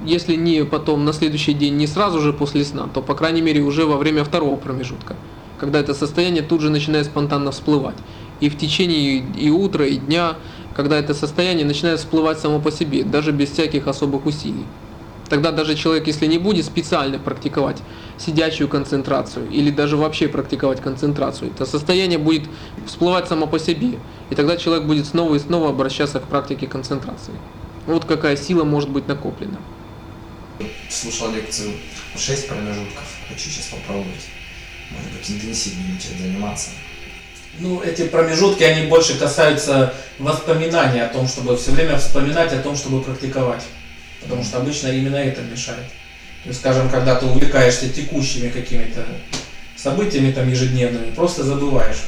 если 0.05 0.35
не 0.35 0.65
потом 0.65 1.05
на 1.05 1.12
следующий 1.12 1.53
день, 1.53 1.77
не 1.77 1.87
сразу 1.87 2.21
же 2.21 2.33
после 2.33 2.65
сна, 2.65 2.89
то 2.93 3.03
по 3.03 3.15
крайней 3.15 3.43
мере 3.43 3.61
уже 3.61 3.85
во 3.85 3.97
время 3.97 4.25
второго 4.25 4.57
промежутка, 4.57 5.17
когда 5.59 5.79
это 5.79 5.95
состояние 5.95 6.43
тут 6.43 6.61
же 6.62 6.71
начинает 6.71 7.07
спонтанно 7.07 7.53
всплывать. 7.53 7.97
И 8.41 8.49
в 8.49 8.57
течение 8.57 9.19
и 9.19 9.50
утра, 9.50 9.87
и 9.87 9.97
дня, 9.97 10.37
когда 10.75 10.99
это 10.99 11.12
состояние 11.12 11.67
начинает 11.67 11.99
всплывать 11.99 12.39
само 12.39 12.59
по 12.59 12.73
себе, 12.73 13.05
даже 13.05 13.33
без 13.33 13.50
всяких 13.50 13.87
особых 13.87 14.25
усилий. 14.25 14.65
Тогда 15.31 15.53
даже 15.53 15.77
человек, 15.77 16.09
если 16.09 16.27
не 16.27 16.39
будет 16.39 16.67
специально 16.67 17.17
практиковать 17.17 17.79
сидячую 18.19 18.69
концентрацию 18.69 19.49
или 19.49 19.71
даже 19.71 19.97
вообще 19.97 20.27
практиковать 20.27 20.81
концентрацию, 20.81 21.53
это 21.53 21.65
состояние 21.65 22.19
будет 22.19 22.49
всплывать 22.85 23.29
само 23.29 23.47
по 23.47 23.61
себе. 23.61 24.01
И 24.29 24.35
тогда 24.35 24.57
человек 24.57 24.87
будет 24.87 25.07
снова 25.07 25.37
и 25.37 25.39
снова 25.39 25.71
обращаться 25.71 26.19
к 26.19 26.25
практике 26.25 26.67
концентрации. 26.67 27.33
Вот 27.87 28.05
какая 28.07 28.37
сила 28.37 28.65
может 28.65 28.91
быть 28.91 29.07
накоплена. 29.07 29.59
Слушал 30.91 31.33
лекцию 31.33 31.75
6 32.17 32.49
промежутков. 32.49 33.05
Хочу 33.29 33.49
сейчас 33.49 33.67
попробовать. 33.67 34.27
Может 34.91 35.13
быть, 35.13 35.31
интенсивнее 35.31 35.95
начать 35.95 36.19
заниматься. 36.19 36.71
Ну, 37.61 37.81
эти 37.83 38.09
промежутки, 38.09 38.65
они 38.65 38.89
больше 38.89 39.17
касаются 39.17 39.95
воспоминаний 40.19 41.01
о 41.01 41.09
том, 41.09 41.29
чтобы 41.29 41.57
все 41.57 41.71
время 41.71 41.99
вспоминать 41.99 42.53
о 42.53 42.59
том, 42.59 42.75
чтобы 42.75 43.01
практиковать. 43.01 43.63
Потому 44.21 44.45
что 44.45 44.59
обычно 44.59 44.89
именно 44.89 45.17
это 45.17 45.41
мешает. 45.43 45.89
То 46.43 46.49
есть, 46.49 46.61
скажем, 46.61 46.89
когда 46.89 47.17
ты 47.17 47.27
увлекаешься 47.27 47.89
текущими 47.89 48.49
какими-то 48.49 49.05
событиями 49.77 50.33
там 50.33 50.49
ежедневными, 50.49 51.11
просто 51.11 51.43
забываешь. 51.43 52.03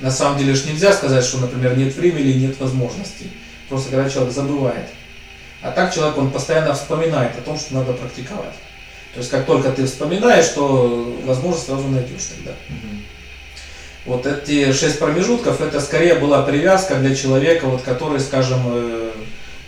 На 0.00 0.10
самом 0.10 0.38
деле 0.38 0.54
же 0.54 0.68
нельзя 0.68 0.92
сказать, 0.92 1.24
что, 1.24 1.38
например, 1.38 1.76
нет 1.76 1.94
времени 1.94 2.30
или 2.30 2.46
нет 2.46 2.60
возможностей. 2.60 3.30
Просто 3.68 3.90
когда 3.90 4.10
человек 4.10 4.32
забывает. 4.32 4.88
А 5.62 5.70
так 5.70 5.94
человек, 5.94 6.18
он 6.18 6.30
постоянно 6.30 6.74
вспоминает 6.74 7.36
о 7.38 7.40
том, 7.40 7.58
что 7.58 7.74
надо 7.74 7.94
практиковать. 7.94 8.54
То 9.14 9.20
есть 9.20 9.30
как 9.30 9.46
только 9.46 9.70
ты 9.70 9.86
вспоминаешь, 9.86 10.48
то 10.48 11.18
возможность 11.24 11.66
сразу 11.66 11.88
найдешь 11.88 12.24
тогда. 12.36 12.50
Угу. 12.68 13.04
Вот 14.06 14.26
эти 14.26 14.72
шесть 14.72 14.98
промежутков, 14.98 15.60
это 15.62 15.80
скорее 15.80 16.16
была 16.16 16.42
привязка 16.42 16.96
для 16.96 17.14
человека, 17.14 17.66
вот, 17.66 17.82
который, 17.82 18.20
скажем, 18.20 18.60
э, 18.66 19.12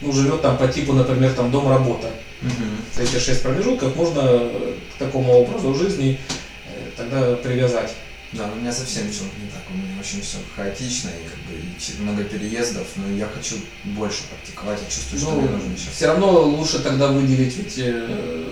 ну, 0.00 0.12
живет 0.12 0.42
там 0.42 0.56
по 0.56 0.68
типу, 0.68 0.92
например, 0.92 1.32
там 1.32 1.50
дом-работа. 1.50 2.08
Угу. 2.42 3.02
Эти 3.02 3.18
шесть 3.18 3.42
промежутков 3.42 3.96
можно 3.96 4.22
к 4.22 4.98
такому 4.98 5.32
образу 5.32 5.74
жизни 5.74 6.18
э, 6.66 6.90
тогда 6.96 7.34
привязать. 7.36 7.92
Да, 8.32 8.48
но 8.48 8.54
у 8.54 8.56
меня 8.56 8.72
совсем 8.72 9.10
все 9.10 9.22
не 9.22 9.48
так, 9.50 9.62
у 9.70 9.74
меня 9.74 10.00
очень 10.00 10.20
все 10.20 10.38
хаотично 10.54 11.08
и 11.08 11.28
как 11.28 11.38
бы 11.44 11.54
и 11.54 12.02
много 12.02 12.24
переездов, 12.24 12.86
но 12.96 13.16
я 13.16 13.26
хочу 13.26 13.56
больше 13.84 14.24
практиковать, 14.24 14.80
я 14.82 14.90
чувствую, 14.90 15.20
что 15.20 15.30
ну, 15.30 15.40
мне 15.42 15.50
нужно 15.50 15.76
сейчас. 15.76 15.94
Все 15.94 16.06
равно 16.08 16.42
лучше 16.42 16.80
тогда 16.80 17.08
выделить 17.08 17.56
ведь 17.56 17.74
э, 17.78 18.44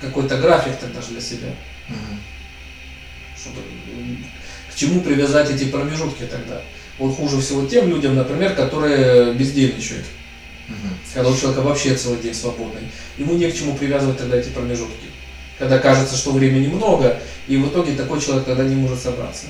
какой-то 0.00 0.36
график 0.38 0.76
тогда 0.78 1.00
же 1.00 1.08
для 1.08 1.20
себя. 1.20 1.48
Угу. 1.88 2.18
Чтобы, 3.40 3.60
к 4.72 4.74
чему 4.74 5.00
привязать 5.00 5.50
эти 5.50 5.66
промежутки 5.66 6.24
тогда? 6.24 6.60
Вот 6.98 7.16
хуже 7.16 7.40
всего 7.40 7.66
тем 7.66 7.88
людям, 7.88 8.16
например, 8.16 8.54
которые 8.54 9.32
бездельничают. 9.34 10.04
Угу. 10.04 10.23
Когда 11.12 11.30
у 11.30 11.36
человека 11.36 11.62
вообще 11.62 11.94
целый 11.94 12.20
день 12.20 12.34
свободный. 12.34 12.82
Ему 13.18 13.34
не 13.34 13.50
к 13.50 13.56
чему 13.56 13.74
привязывать 13.76 14.18
тогда 14.18 14.36
эти 14.36 14.48
промежутки. 14.48 15.06
Когда 15.58 15.78
кажется, 15.78 16.16
что 16.16 16.32
времени 16.32 16.66
много, 16.68 17.20
и 17.46 17.56
в 17.56 17.68
итоге 17.68 17.92
такой 17.92 18.20
человек 18.20 18.44
тогда 18.44 18.64
не 18.64 18.74
может 18.74 19.00
собраться. 19.00 19.46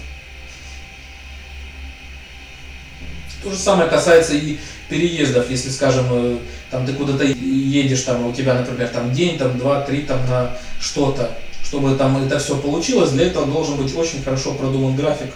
То 3.43 3.51
же 3.51 3.57
самое 3.57 3.89
касается 3.89 4.35
и 4.35 4.59
переездов, 4.89 5.51
если, 5.51 5.71
скажем, 5.71 6.07
э, 6.11 6.39
там 6.71 6.87
ты 6.87 6.93
куда-то 6.93 7.25
едешь, 7.25 8.03
там 8.03 8.27
у 8.27 8.33
тебя, 8.33 8.55
например, 8.55 8.89
там 8.89 9.13
день, 9.13 9.39
там 9.39 9.59
два, 9.59 9.83
три, 9.83 10.03
там 10.03 10.19
на 10.27 10.57
что-то, 10.81 11.37
чтобы 11.63 11.95
там 11.95 12.23
это 12.25 12.39
все 12.39 12.57
получилось, 12.57 13.11
для 13.11 13.27
этого 13.27 13.47
должен 13.47 13.77
быть 13.77 13.95
очень 13.95 14.23
хорошо 14.23 14.55
продуман 14.55 14.97
график. 14.97 15.31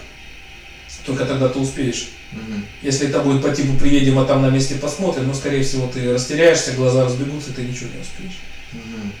Только 1.05 1.25
тогда 1.25 1.49
ты 1.49 1.59
успеешь. 1.59 2.09
Угу. 2.31 2.61
Если 2.81 3.09
это 3.09 3.19
будет 3.19 3.41
по 3.41 3.49
типу 3.49 3.77
приедем, 3.77 4.19
а 4.19 4.25
там 4.25 4.41
на 4.41 4.49
месте 4.49 4.75
посмотрим, 4.75 5.27
ну, 5.27 5.33
скорее 5.33 5.63
всего, 5.63 5.87
ты 5.87 6.13
растеряешься, 6.13 6.73
глаза 6.73 7.05
разбегутся, 7.05 7.51
и 7.51 7.53
ты 7.53 7.61
ничего 7.63 7.89
не 7.93 8.01
успеешь. 8.01 8.39
Угу. 8.73 9.11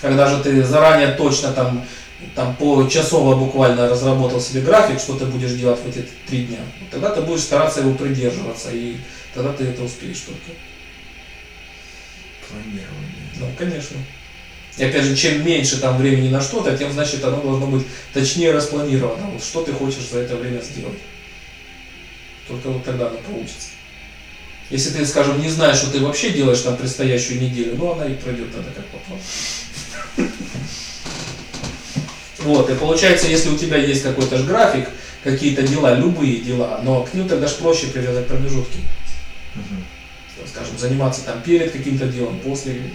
Когда 0.00 0.28
же 0.28 0.42
ты 0.42 0.62
заранее 0.64 1.12
точно 1.12 1.52
там, 1.52 1.84
там 2.34 2.56
по 2.56 2.86
часово 2.88 3.36
буквально 3.36 3.88
разработал 3.88 4.40
себе 4.40 4.60
график, 4.60 5.00
что 5.00 5.16
ты 5.16 5.26
будешь 5.26 5.52
делать 5.52 5.80
в 5.80 5.88
эти 5.88 6.06
три 6.26 6.44
дня, 6.44 6.58
тогда 6.90 7.10
ты 7.10 7.22
будешь 7.22 7.42
стараться 7.42 7.80
его 7.80 7.94
придерживаться, 7.94 8.70
и 8.72 8.96
тогда 9.34 9.52
ты 9.52 9.64
это 9.64 9.82
успеешь 9.82 10.20
только. 10.20 10.58
Планирование. 12.48 13.30
Ну, 13.36 13.46
конечно. 13.56 13.96
И 14.78 14.84
опять 14.84 15.04
же, 15.04 15.14
чем 15.14 15.44
меньше 15.44 15.80
там 15.80 15.98
времени 15.98 16.28
на 16.28 16.40
что-то, 16.40 16.76
тем 16.76 16.92
значит 16.92 17.22
оно 17.24 17.42
должно 17.42 17.66
быть 17.66 17.86
точнее 18.14 18.52
распланировано. 18.52 19.30
Вот 19.30 19.42
что 19.42 19.62
ты 19.62 19.72
хочешь 19.72 20.08
за 20.10 20.20
это 20.20 20.36
время 20.36 20.60
сделать. 20.60 20.98
Только 22.48 22.68
вот 22.68 22.84
тогда 22.84 23.08
оно 23.08 23.18
получится. 23.18 23.68
Если 24.70 24.90
ты, 24.90 25.04
скажем, 25.04 25.40
не 25.40 25.50
знаешь, 25.50 25.76
что 25.76 25.90
ты 25.90 26.00
вообще 26.00 26.30
делаешь 26.30 26.64
на 26.64 26.72
предстоящую 26.72 27.42
неделю, 27.42 27.74
ну 27.76 27.92
она 27.92 28.06
и 28.06 28.14
пройдет 28.14 28.50
тогда 28.52 28.70
как 28.74 28.86
попало. 28.86 29.20
Вот, 32.38 32.70
и 32.70 32.74
получается, 32.74 33.28
если 33.28 33.50
у 33.50 33.58
тебя 33.58 33.76
есть 33.76 34.02
какой-то 34.02 34.38
же 34.38 34.44
график, 34.44 34.88
какие-то 35.22 35.62
дела, 35.62 35.94
любые 35.94 36.38
дела, 36.38 36.80
но 36.82 37.04
к 37.04 37.14
ним 37.14 37.28
тогда 37.28 37.46
же 37.46 37.54
проще 37.56 37.88
привязать 37.88 38.26
промежутки. 38.26 38.78
Там, 39.54 40.48
скажем, 40.48 40.78
заниматься 40.78 41.22
там 41.24 41.40
перед 41.42 41.70
каким-то 41.70 42.06
делом, 42.06 42.40
после 42.40 42.90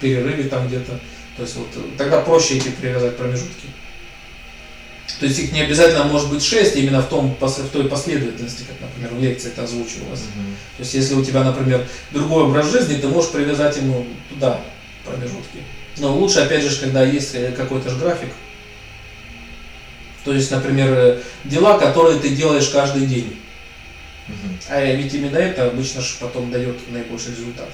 перерыве 0.00 0.44
там 0.44 0.66
где-то. 0.68 0.98
То 1.36 1.42
есть 1.42 1.56
вот 1.56 1.68
тогда 1.96 2.20
проще 2.20 2.58
эти 2.58 2.68
привязать 2.68 3.16
промежутки. 3.16 3.66
То 5.18 5.26
есть 5.26 5.38
их 5.38 5.52
не 5.52 5.60
обязательно 5.60 6.04
может 6.04 6.30
быть 6.30 6.42
6 6.42 6.76
именно 6.76 7.02
в, 7.02 7.08
том, 7.08 7.36
в 7.38 7.68
той 7.68 7.88
последовательности, 7.88 8.64
как, 8.68 8.80
например, 8.80 9.12
в 9.12 9.22
лекции 9.22 9.48
это 9.48 9.64
озвучивалось. 9.64 10.20
Мгм. 10.34 10.56
То 10.76 10.82
есть 10.82 10.94
если 10.94 11.14
у 11.14 11.24
тебя, 11.24 11.42
например, 11.42 11.86
другой 12.10 12.44
образ 12.44 12.70
жизни, 12.70 12.96
ты 12.96 13.08
можешь 13.08 13.30
привязать 13.30 13.76
ему 13.76 14.06
туда 14.28 14.60
промежутки. 15.04 15.58
Но 15.98 16.16
лучше, 16.16 16.40
опять 16.40 16.62
же, 16.62 16.74
когда 16.80 17.02
есть 17.04 17.34
э, 17.34 17.52
какой-то 17.52 17.90
же 17.90 17.96
график. 17.98 18.30
То 20.24 20.32
есть, 20.32 20.50
например, 20.50 20.92
э, 20.92 21.20
дела, 21.44 21.78
которые 21.78 22.18
ты 22.18 22.30
делаешь 22.30 22.68
каждый 22.68 23.06
день. 23.06 23.36
Мгм. 24.28 24.58
А 24.68 24.84
ведь 24.84 25.12
именно 25.12 25.36
это 25.36 25.66
обычно 25.66 26.00
же 26.00 26.14
потом 26.20 26.50
дает 26.50 26.76
наибольший 26.90 27.32
результат. 27.32 27.68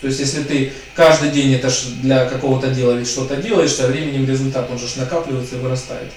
То 0.00 0.06
есть, 0.06 0.20
если 0.20 0.44
ты 0.44 0.72
каждый 0.94 1.30
день 1.30 1.54
это 1.54 1.68
для 2.02 2.26
какого-то 2.26 2.68
дела 2.68 2.92
ведь 2.92 3.08
что-то 3.08 3.36
делаешь, 3.36 3.72
со 3.72 3.88
временем 3.88 4.28
результат, 4.28 4.70
он 4.70 4.78
же 4.78 4.86
накапливается 4.96 5.56
и 5.56 5.58
вырастает. 5.58 6.12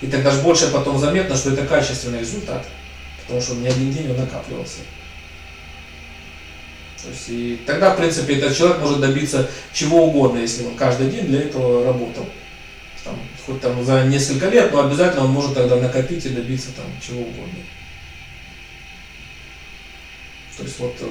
И 0.00 0.06
тогда 0.06 0.30
же 0.30 0.40
больше 0.40 0.68
потом 0.68 0.98
заметно, 0.98 1.36
что 1.36 1.50
это 1.52 1.66
качественный 1.66 2.20
результат. 2.20 2.66
Потому 3.22 3.40
что 3.40 3.54
не 3.54 3.68
один 3.68 3.92
день 3.92 4.10
он 4.10 4.16
накапливался. 4.16 4.78
То 7.02 7.08
есть, 7.08 7.28
и 7.28 7.60
тогда, 7.66 7.94
в 7.94 7.98
принципе, 7.98 8.34
этот 8.36 8.56
человек 8.56 8.80
может 8.80 9.00
добиться 9.00 9.48
чего 9.72 10.06
угодно, 10.06 10.38
если 10.38 10.64
он 10.64 10.74
каждый 10.74 11.10
день 11.10 11.26
для 11.26 11.42
этого 11.42 11.84
работал. 11.84 12.26
Там, 13.04 13.18
хоть 13.46 13.60
там 13.60 13.82
за 13.84 14.04
несколько 14.04 14.48
лет, 14.48 14.72
но 14.72 14.84
обязательно 14.84 15.24
он 15.24 15.30
может 15.30 15.54
тогда 15.54 15.76
накопить 15.76 16.26
и 16.26 16.30
добиться 16.30 16.68
там 16.76 16.84
чего 17.00 17.20
угодно. 17.20 17.60
То 20.58 20.64
есть 20.64 20.78
вот 20.78 20.94
э, 21.00 21.06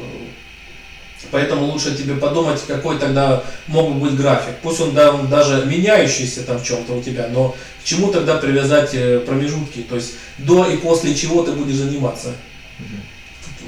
поэтому 1.32 1.66
лучше 1.66 1.96
тебе 1.96 2.16
подумать, 2.16 2.62
какой 2.66 2.98
тогда 2.98 3.44
мог 3.68 3.94
бы 3.94 4.00
быть 4.00 4.16
график. 4.16 4.56
Пусть 4.62 4.82
он 4.82 4.94
да, 4.94 5.14
даже 5.14 5.66
меняющийся 5.66 6.44
там 6.44 6.60
в 6.60 6.66
чем-то 6.66 6.94
у 6.94 7.04
тебя, 7.04 7.28
но 7.32 7.56
к 7.82 7.84
чему 7.84 8.12
тогда 8.12 8.38
привязать 8.38 8.94
э, 8.94 9.20
промежутки? 9.20 9.80
То 9.82 9.96
есть 9.96 10.14
до 10.38 10.66
и 10.66 10.78
после 10.78 11.16
чего 11.16 11.44
ты 11.44 11.52
будешь 11.52 11.76
заниматься? 11.76 12.34
Мгм. 12.80 13.02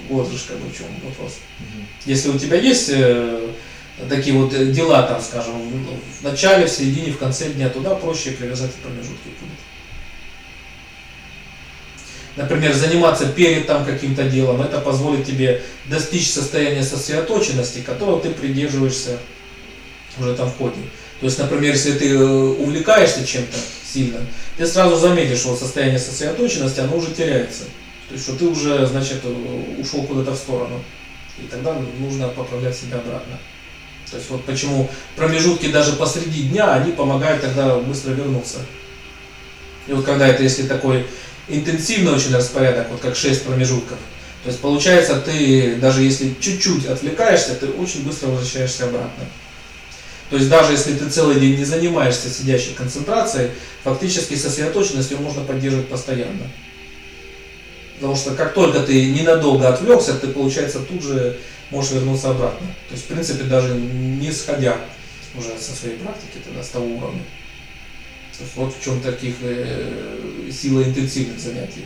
Вот 0.10 0.31
же 0.31 0.38
как 0.48 0.58
бы 0.58 0.70
в 0.70 0.77
чем 0.77 0.88
вопрос. 1.03 1.38
Мгм. 1.60 1.88
Если 2.05 2.29
у 2.29 2.39
тебя 2.39 2.58
есть 2.58 2.89
э, 2.89 3.50
такие 4.10 4.36
вот 4.38 4.53
э, 4.53 4.65
дела, 4.67 5.03
там, 5.03 5.22
скажем, 5.22 5.53
в, 5.62 6.20
в 6.20 6.24
начале, 6.24 6.65
в 6.65 6.70
середине, 6.70 7.12
в 7.12 7.17
конце 7.17 7.50
дня, 7.50 7.70
туда 7.70 7.96
проще 7.96 8.31
привязать 8.31 8.74
промежутки 8.75 9.29
будет. 9.39 9.60
Например, 12.35 12.73
заниматься 12.73 13.27
перед 13.27 13.67
там 13.67 13.85
каким-то 13.85 14.23
делом, 14.23 14.61
это 14.61 14.79
позволит 14.79 15.25
тебе 15.25 15.61
достичь 15.85 16.31
состояния 16.31 16.83
сосредоточенности, 16.83 17.79
которого 17.79 18.21
ты 18.21 18.29
придерживаешься 18.29 19.17
уже 20.17 20.33
там 20.35 20.50
в 20.50 20.57
ходе. 20.57 20.81
То 21.19 21.25
есть, 21.25 21.38
например, 21.38 21.73
если 21.73 21.91
ты 21.91 22.13
э, 22.13 22.23
увлекаешься 22.23 23.25
чем-то 23.25 23.58
сильно, 23.86 24.19
ты 24.58 24.65
сразу 24.65 24.95
заметишь, 24.95 25.39
что 25.39 25.56
состояние 25.56 25.99
сосредоточенности, 25.99 26.79
оно 26.79 26.97
уже 26.97 27.12
теряется. 27.12 27.65
То 28.08 28.13
есть, 28.13 28.23
что 28.23 28.36
ты 28.36 28.45
уже, 28.45 28.86
значит, 28.88 29.19
э, 29.23 29.82
ушел 29.82 30.03
куда-то 30.03 30.32
в 30.32 30.38
сторону. 30.38 30.82
И 31.38 31.47
тогда 31.47 31.75
нужно 31.99 32.27
поправлять 32.29 32.75
себя 32.75 32.97
обратно. 32.97 33.38
То 34.10 34.17
есть 34.17 34.29
вот 34.29 34.43
почему 34.43 34.89
промежутки 35.15 35.71
даже 35.71 35.93
посреди 35.93 36.43
дня, 36.43 36.73
они 36.73 36.91
помогают 36.91 37.41
тогда 37.41 37.77
быстро 37.77 38.12
вернуться. 38.12 38.60
И 39.88 39.93
вот 39.93 40.06
когда 40.06 40.27
это, 40.27 40.43
если 40.43 40.67
такой 40.67 41.06
интенсивный 41.51 42.13
очень 42.13 42.33
распорядок, 42.33 42.89
вот 42.89 43.01
как 43.01 43.15
6 43.15 43.43
промежутков, 43.43 43.97
то 44.43 44.49
есть 44.49 44.59
получается 44.59 45.19
ты, 45.19 45.75
даже 45.75 46.01
если 46.01 46.33
чуть-чуть 46.39 46.87
отвлекаешься, 46.87 47.55
ты 47.55 47.67
очень 47.67 48.03
быстро 48.03 48.27
возвращаешься 48.27 48.85
обратно. 48.85 49.25
То 50.31 50.37
есть 50.37 50.49
даже 50.49 50.71
если 50.71 50.93
ты 50.93 51.09
целый 51.09 51.39
день 51.39 51.57
не 51.57 51.65
занимаешься 51.65 52.29
сидящей 52.29 52.73
концентрацией, 52.73 53.51
фактически 53.83 54.33
сосредоточенность 54.35 55.11
ее 55.11 55.17
можно 55.17 55.43
поддерживать 55.43 55.89
постоянно. 55.89 56.49
Потому 57.95 58.15
что 58.15 58.33
как 58.33 58.53
только 58.53 58.79
ты 58.79 59.11
ненадолго 59.11 59.67
отвлекся, 59.67 60.15
ты, 60.15 60.27
получается, 60.27 60.79
тут 60.79 61.03
же 61.03 61.37
можешь 61.69 61.91
вернуться 61.91 62.31
обратно. 62.31 62.65
То 62.87 62.95
есть, 62.95 63.03
в 63.03 63.07
принципе, 63.07 63.43
даже 63.43 63.75
не 63.75 64.31
сходя 64.31 64.77
уже 65.37 65.49
со 65.59 65.75
своей 65.75 65.97
практики 65.97 66.39
тогда 66.43 66.63
с 66.63 66.69
того 66.69 66.85
уровня. 66.85 67.21
Вот 68.56 68.75
в 68.75 68.84
чем 68.84 69.01
таких 69.01 69.36
э, 69.41 70.49
сила 70.51 70.84
интенсивных 70.84 71.39
занятий. 71.39 71.86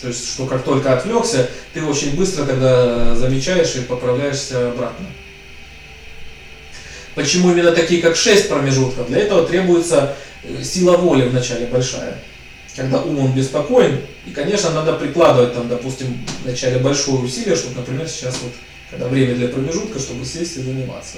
То 0.00 0.08
есть, 0.08 0.28
что 0.28 0.46
как 0.46 0.62
только 0.62 0.92
отвлекся, 0.92 1.48
ты 1.72 1.82
очень 1.82 2.14
быстро 2.16 2.44
тогда 2.44 3.14
замечаешь 3.14 3.74
и 3.76 3.80
поправляешься 3.80 4.68
обратно. 4.68 5.06
Почему 7.14 7.50
именно 7.50 7.72
такие, 7.72 8.02
как 8.02 8.14
6 8.14 8.48
промежутков? 8.48 9.08
Для 9.08 9.18
этого 9.20 9.46
требуется 9.46 10.14
э, 10.42 10.62
сила 10.62 10.98
воли 10.98 11.26
вначале 11.26 11.66
большая. 11.66 12.18
Когда 12.76 13.00
ум 13.00 13.18
он 13.20 13.32
беспокоен, 13.32 14.00
и, 14.26 14.30
конечно, 14.32 14.70
надо 14.70 14.92
прикладывать 14.92 15.54
там, 15.54 15.66
допустим, 15.66 16.18
вначале 16.44 16.78
большое 16.78 17.18
усилие, 17.20 17.56
чтобы, 17.56 17.76
например, 17.76 18.06
сейчас 18.06 18.36
вот, 18.42 18.52
когда 18.90 19.08
время 19.08 19.34
для 19.34 19.48
промежутка, 19.48 19.98
чтобы 19.98 20.26
сесть 20.26 20.58
и 20.58 20.62
заниматься. 20.62 21.16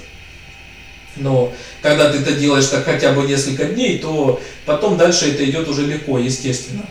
Но 1.19 1.53
когда 1.83 2.11
ты 2.11 2.19
это 2.19 2.33
делаешь 2.33 2.67
так 2.67 2.85
хотя 2.85 3.13
бы 3.13 3.27
несколько 3.27 3.65
дней, 3.65 3.99
то 3.99 4.41
потом 4.65 4.97
дальше 4.97 5.31
это 5.31 5.45
идет 5.45 5.69
уже 5.69 5.87
легко, 5.87 6.19
естественно. 6.19 6.87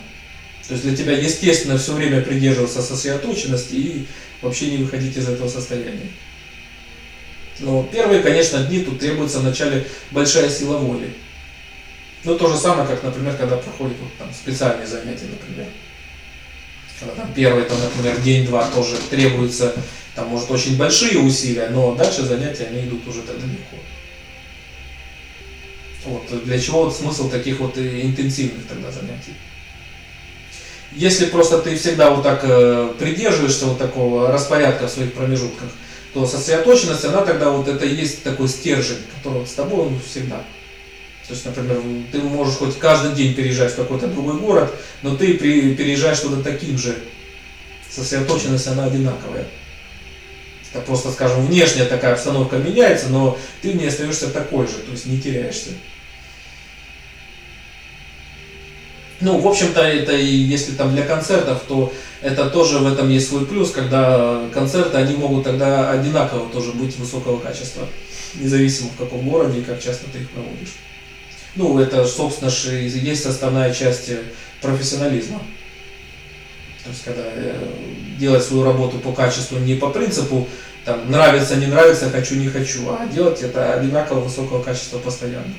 То 0.67 0.73
есть 0.73 0.83
для 0.85 0.95
тебя 0.95 1.13
естественно 1.13 1.77
все 1.77 1.93
время 1.93 2.21
придерживаться 2.21 2.81
сосредоточенности 2.81 3.73
и 3.73 4.07
вообще 4.41 4.69
не 4.71 4.77
выходить 4.83 5.15
из 5.15 5.27
этого 5.27 5.47
состояния. 5.47 6.11
Но 7.59 7.83
первые, 7.91 8.21
конечно, 8.21 8.63
дни 8.63 8.81
тут 8.81 8.99
требуется 8.99 9.39
вначале 9.39 9.87
большая 10.11 10.49
сила 10.49 10.77
воли. 10.77 11.13
Ну, 12.23 12.37
то 12.37 12.49
же 12.49 12.57
самое, 12.57 12.87
как, 12.87 13.03
например, 13.03 13.35
когда 13.35 13.57
проходят 13.57 13.95
вот, 14.01 14.13
там, 14.17 14.27
специальные 14.33 14.85
занятия, 14.85 15.25
например. 15.25 15.67
Когда 16.99 17.15
там 17.15 17.33
первый, 17.33 17.63
там, 17.63 17.77
например, 17.81 18.19
день-два 18.21 18.67
тоже 18.69 18.97
требуется, 19.09 19.73
там, 20.15 20.27
может, 20.27 20.51
очень 20.51 20.77
большие 20.77 21.19
усилия, 21.19 21.69
но 21.69 21.95
дальше 21.95 22.23
занятия, 22.23 22.65
они 22.65 22.81
идут 22.81 23.07
уже 23.07 23.21
тогда 23.21 23.45
легко. 23.45 23.77
Вот, 26.08 26.46
для 26.46 26.58
чего 26.58 26.86
вот 26.86 26.96
смысл 26.96 27.30
таких 27.30 27.60
вот 27.60 27.78
и 27.78 28.02
интенсивных 28.02 28.65
тогда 28.65 28.89
занятий? 28.91 29.34
Если 30.93 31.26
просто 31.26 31.58
ты 31.58 31.76
всегда 31.76 32.12
вот 32.12 32.24
так 32.24 32.39
э, 32.43 32.93
придерживаешься 32.98 33.65
вот 33.65 33.78
такого 33.78 34.32
распорядка 34.32 34.88
в 34.88 34.89
своих 34.89 35.12
промежутках, 35.13 35.67
то 36.13 36.26
сосредоточенность, 36.26 37.04
она 37.04 37.26
тогда 37.26 37.50
вот 37.50 37.67
это 37.67 37.86
и 37.86 37.93
есть 37.93 38.24
такой 38.24 38.48
стержень, 38.48 39.00
который 39.17 39.39
вот 39.39 39.50
с 39.50 39.54
тобой 39.54 39.88
он 39.88 40.00
всегда. 40.00 40.38
То 41.28 41.34
есть, 41.34 41.46
например, 41.46 41.82
ты 42.10 42.20
можешь 42.20 42.56
хоть 42.56 42.80
каждый 42.80 43.13
день 43.13 43.34
переезжать 43.34 43.74
в 43.74 43.76
какой-то 43.76 44.08
другой 44.08 44.39
город, 44.39 44.74
но 45.02 45.17
ты 45.17 45.34
при, 45.34 45.76
переезжаешь 45.76 46.22
туда 46.22 46.41
таким 46.41 46.78
же. 46.78 46.96
Сосредоточенность, 47.89 48.67
она 48.67 48.86
одинаковая. 48.86 49.46
Это 50.72 50.82
просто, 50.86 51.12
скажем, 51.12 51.46
внешняя 51.46 51.84
такая 51.84 52.13
обстановка 52.13 52.56
меняется, 52.58 53.10
но 53.10 53.38
ты 53.62 53.72
в 53.72 53.76
ней 53.76 53.89
остаешься 53.89 54.30
такой 54.30 54.67
же, 54.67 54.76
то 54.76 54.91
есть 54.91 55.06
не 55.06 55.20
теряешься. 55.20 55.72
Ну, 59.19 59.39
в 59.39 59.47
общем-то, 59.47 59.82
это 59.82 60.15
и 60.15 60.27
если 60.27 60.73
там 60.73 60.93
для 60.93 61.03
концертов, 61.03 61.63
то 61.67 61.91
это 62.21 62.49
тоже 62.49 62.77
в 62.77 62.91
этом 62.91 63.10
есть 63.10 63.30
свой 63.30 63.45
плюс, 63.45 63.71
когда 63.71 64.41
концерты, 64.53 64.97
они 64.97 65.15
могут 65.15 65.43
тогда 65.43 65.91
одинаково 65.91 66.49
тоже 66.49 66.71
быть 66.73 66.95
высокого 66.97 67.39
качества, 67.39 67.88
независимо 68.36 68.89
в 68.89 68.97
каком 68.97 69.27
городе 69.27 69.60
и 69.60 69.63
как 69.63 69.82
часто 69.82 70.06
ты 70.12 70.19
их 70.19 70.30
проводишь. 70.30 70.75
Ну, 71.56 71.80
это, 71.80 72.06
собственно, 72.06 72.51
же 72.51 72.75
есть 72.75 73.25
основная 73.25 73.73
часть 73.73 74.10
э, 74.10 74.21
профессионализма. 74.62 75.39
То 76.84 76.89
есть, 76.91 77.03
когда 77.03 77.23
э, 77.25 77.56
делать 78.19 78.43
свою 78.43 78.63
работу 78.63 78.99
по 78.99 79.12
качеству 79.12 79.58
не 79.58 79.73
по 79.73 79.89
принципу 79.89 80.47
там, 80.86 81.10
нравится, 81.10 81.56
не 81.56 81.65
нравится, 81.65 82.12
хочу, 82.12 82.36
не 82.36 82.47
хочу, 82.47 82.88
а 82.89 83.08
делать 83.08 83.41
это 83.41 83.73
одинаково 83.73 84.19
высокого 84.19 84.62
качества 84.62 84.99
постоянно. 84.99 85.53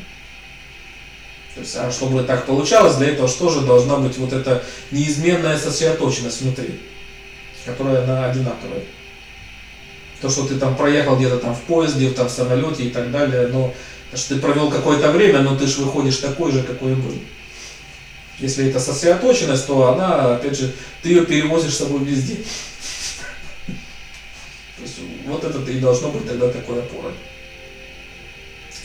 То 1.59 1.63
есть, 1.63 1.77
а 1.77 1.91
чтобы 1.91 2.23
так 2.23 2.47
получалось, 2.47 2.95
для 2.99 3.09
этого 3.09 3.27
что 3.27 3.49
же 3.49 3.63
должна 3.63 3.97
быть 3.97 4.17
вот 4.17 4.33
эта 4.33 4.63
неизменная 4.93 5.59
сосредоточенность 5.59 6.41
внутри, 6.41 6.79
которая 7.65 8.05
она 8.05 8.27
одинаковая. 8.27 8.85
То, 10.21 10.31
что 10.31 10.47
ты 10.47 10.55
там 10.55 10.77
проехал 10.77 11.17
где-то 11.17 11.39
там 11.39 11.57
в 11.57 11.61
поезде, 11.63 12.11
там 12.11 12.29
в 12.29 12.31
самолете 12.31 12.85
и 12.85 12.91
так 12.91 13.11
далее, 13.11 13.49
но 13.49 13.75
что 14.15 14.37
ты 14.37 14.41
провел 14.41 14.71
какое-то 14.71 15.11
время, 15.11 15.41
но 15.41 15.57
ты 15.57 15.67
же 15.67 15.81
выходишь 15.83 16.19
такой 16.19 16.53
же, 16.53 16.63
какой 16.63 16.95
был. 16.95 17.19
Если 18.39 18.69
это 18.69 18.79
сосредоточенность, 18.79 19.67
то 19.67 19.93
она, 19.93 20.37
опять 20.37 20.57
же, 20.57 20.73
ты 21.03 21.09
ее 21.09 21.27
перевозишь 21.27 21.75
с 21.75 21.79
собой 21.79 22.05
везде. 22.05 22.37
То 23.67 24.83
есть 24.83 24.95
вот 25.27 25.43
это 25.43 25.59
и 25.69 25.81
должно 25.81 26.11
быть 26.13 26.25
тогда 26.25 26.51
такой 26.51 26.79
опорой. 26.79 27.15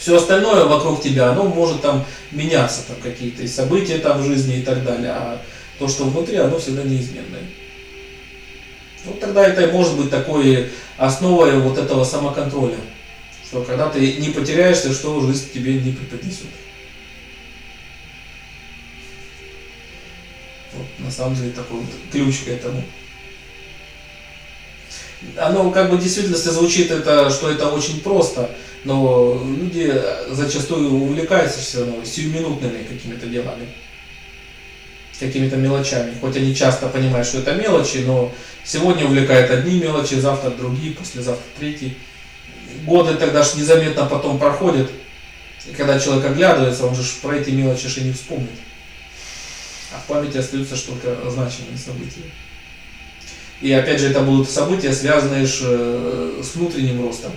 Все 0.04 0.18
остальное 0.18 0.66
вокруг 0.66 1.02
тебя, 1.02 1.32
оно 1.32 1.46
может 1.46 1.82
там 1.82 2.06
меняться, 2.32 2.86
там 2.86 2.98
какие-то 3.02 3.48
события 3.48 4.00
там 4.00 4.22
в 4.22 4.26
жизни 4.26 4.58
и 4.58 4.62
так 4.62 4.84
далее, 4.84 5.12
а 5.12 5.42
то, 5.80 5.88
что 5.88 6.04
внутри, 6.04 6.36
оно 6.36 6.60
всегда 6.60 6.84
неизменное. 6.84 7.44
Вот 9.06 9.22
тогда 9.22 9.48
это 9.48 9.72
может 9.72 9.96
быть 9.96 10.10
такой 10.10 10.72
основой 10.98 11.58
вот 11.58 11.78
этого 11.78 12.04
самоконтроля, 12.04 12.76
что 13.46 13.64
когда 13.64 13.88
ты 13.88 14.18
не 14.18 14.32
потеряешься, 14.32 14.92
что 14.92 15.22
жизнь 15.22 15.54
тебе 15.54 15.76
не 15.76 15.94
преподнесет. 15.94 16.48
Вот, 20.74 20.86
на 21.00 21.12
самом 21.12 21.38
деле 21.38 21.52
такой 21.52 21.78
вот 21.78 21.90
ключ 22.12 22.40
к 22.40 22.50
этому. 22.50 22.84
Оно 25.38 25.72
как 25.72 25.90
бы 25.90 25.98
в 25.98 26.02
действительности 26.02 26.50
звучит 26.50 26.92
это, 26.92 27.30
что 27.30 27.50
это 27.50 27.68
очень 27.70 28.02
просто, 28.02 28.50
но 28.84 29.42
люди 29.46 29.94
зачастую 30.30 30.94
увлекаются 30.94 31.60
все 31.60 31.80
равно 31.80 32.04
сиюминутными 32.04 32.84
какими-то 32.84 33.28
делами, 33.28 33.68
какими-то 35.20 35.56
мелочами. 35.56 36.14
Хоть 36.20 36.36
они 36.38 36.56
часто 36.56 36.88
понимают, 36.88 37.28
что 37.28 37.40
это 37.40 37.54
мелочи, 37.54 38.04
но 38.06 38.32
сегодня 38.64 39.06
увлекают 39.06 39.50
одни 39.52 39.80
мелочи, 39.80 40.16
завтра 40.16 40.50
другие, 40.52 40.94
послезавтра 40.94 41.46
третьи. 41.58 41.96
Годы 42.86 43.16
тогда 43.16 43.44
ж 43.44 43.56
незаметно 43.56 44.06
потом 44.06 44.38
проходят, 44.38 44.90
и 45.66 45.74
когда 45.74 46.00
человек 46.00 46.26
оглядывается, 46.26 46.86
он 46.86 46.96
же 46.96 47.04
про 47.22 47.36
эти 47.36 47.52
мелочи 47.52 47.88
же 47.88 48.02
не 48.02 48.12
вспомнит. 48.12 48.50
А 49.94 50.00
в 50.00 50.06
памяти 50.08 50.38
остаются 50.38 50.76
только 50.86 51.30
значимые 51.30 51.78
события. 51.78 52.24
И 53.64 53.72
опять 53.72 54.02
же, 54.02 54.10
это 54.10 54.20
будут 54.20 54.50
события, 54.50 54.92
связанные 54.92 55.46
э, 55.46 56.42
с 56.44 56.54
внутренним 56.54 57.02
ростом, 57.02 57.32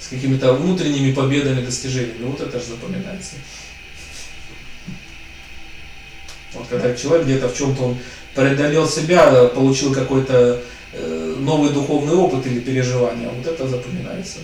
с 0.00 0.08
какими-то 0.08 0.54
внутренними 0.54 1.14
победами, 1.14 1.64
достижениями. 1.64 2.24
Вот 2.24 2.40
это 2.40 2.58
же 2.58 2.66
запоминается. 2.66 3.36
Вот 6.54 6.66
когда 6.68 6.92
человек 6.96 7.26
где-то 7.26 7.48
в 7.50 7.56
чем-то 7.56 7.82
он 7.84 7.98
преодолел 8.34 8.88
себя, 8.88 9.44
получил 9.44 9.94
какой-то 9.94 10.60
э, 10.92 11.36
новый 11.38 11.70
духовный 11.70 12.14
опыт 12.14 12.44
или 12.44 12.58
переживание, 12.58 13.28
вот 13.28 13.46
это 13.46 13.68
запоминается. 13.68 14.40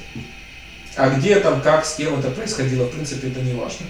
А 0.94 1.10
где 1.10 1.40
там, 1.40 1.60
как, 1.60 1.84
с 1.84 1.96
кем 1.96 2.20
это 2.20 2.30
происходило, 2.30 2.84
в 2.84 2.92
принципе, 2.92 3.30
это 3.30 3.40
не 3.40 3.52
важно. 3.52 3.86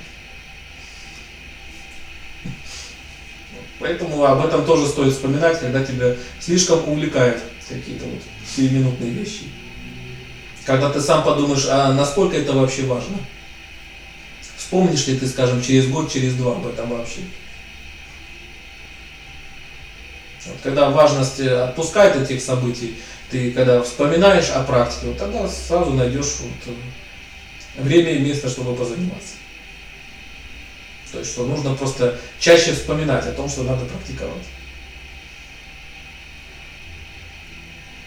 Поэтому 3.88 4.22
об 4.22 4.44
этом 4.44 4.66
тоже 4.66 4.86
стоит 4.86 5.14
вспоминать, 5.14 5.58
когда 5.60 5.82
тебя 5.82 6.14
слишком 6.40 6.86
увлекают 6.86 7.42
какие-то 7.66 8.04
вот 8.04 8.20
сиюминутные 8.54 9.12
вещи. 9.12 9.44
Когда 10.66 10.90
ты 10.90 11.00
сам 11.00 11.24
подумаешь, 11.24 11.66
а 11.70 11.94
насколько 11.94 12.36
это 12.36 12.52
вообще 12.52 12.82
важно? 12.82 13.16
Вспомнишь 14.58 15.06
ли 15.06 15.18
ты, 15.18 15.26
скажем, 15.26 15.62
через 15.62 15.88
год, 15.88 16.12
через 16.12 16.34
два 16.34 16.52
об 16.52 16.66
этом 16.66 16.90
вообще? 16.90 17.20
Вот, 20.44 20.56
когда 20.62 20.90
важность 20.90 21.40
э, 21.40 21.62
отпускает 21.62 22.16
этих 22.16 22.42
событий, 22.42 22.98
ты 23.30 23.52
когда 23.52 23.82
вспоминаешь 23.82 24.50
о 24.50 24.64
практике, 24.64 25.06
вот 25.06 25.18
тогда 25.18 25.48
сразу 25.48 25.92
найдешь 25.92 26.36
вот, 26.40 26.74
э, 26.74 27.82
время 27.82 28.12
и 28.12 28.18
место, 28.18 28.50
чтобы 28.50 28.76
позаниматься. 28.76 29.36
То 31.12 31.18
есть, 31.18 31.32
что 31.32 31.46
нужно 31.46 31.74
просто 31.74 32.18
чаще 32.38 32.72
вспоминать 32.72 33.26
о 33.26 33.32
том, 33.32 33.48
что 33.48 33.62
надо 33.62 33.84
практиковать. 33.86 34.44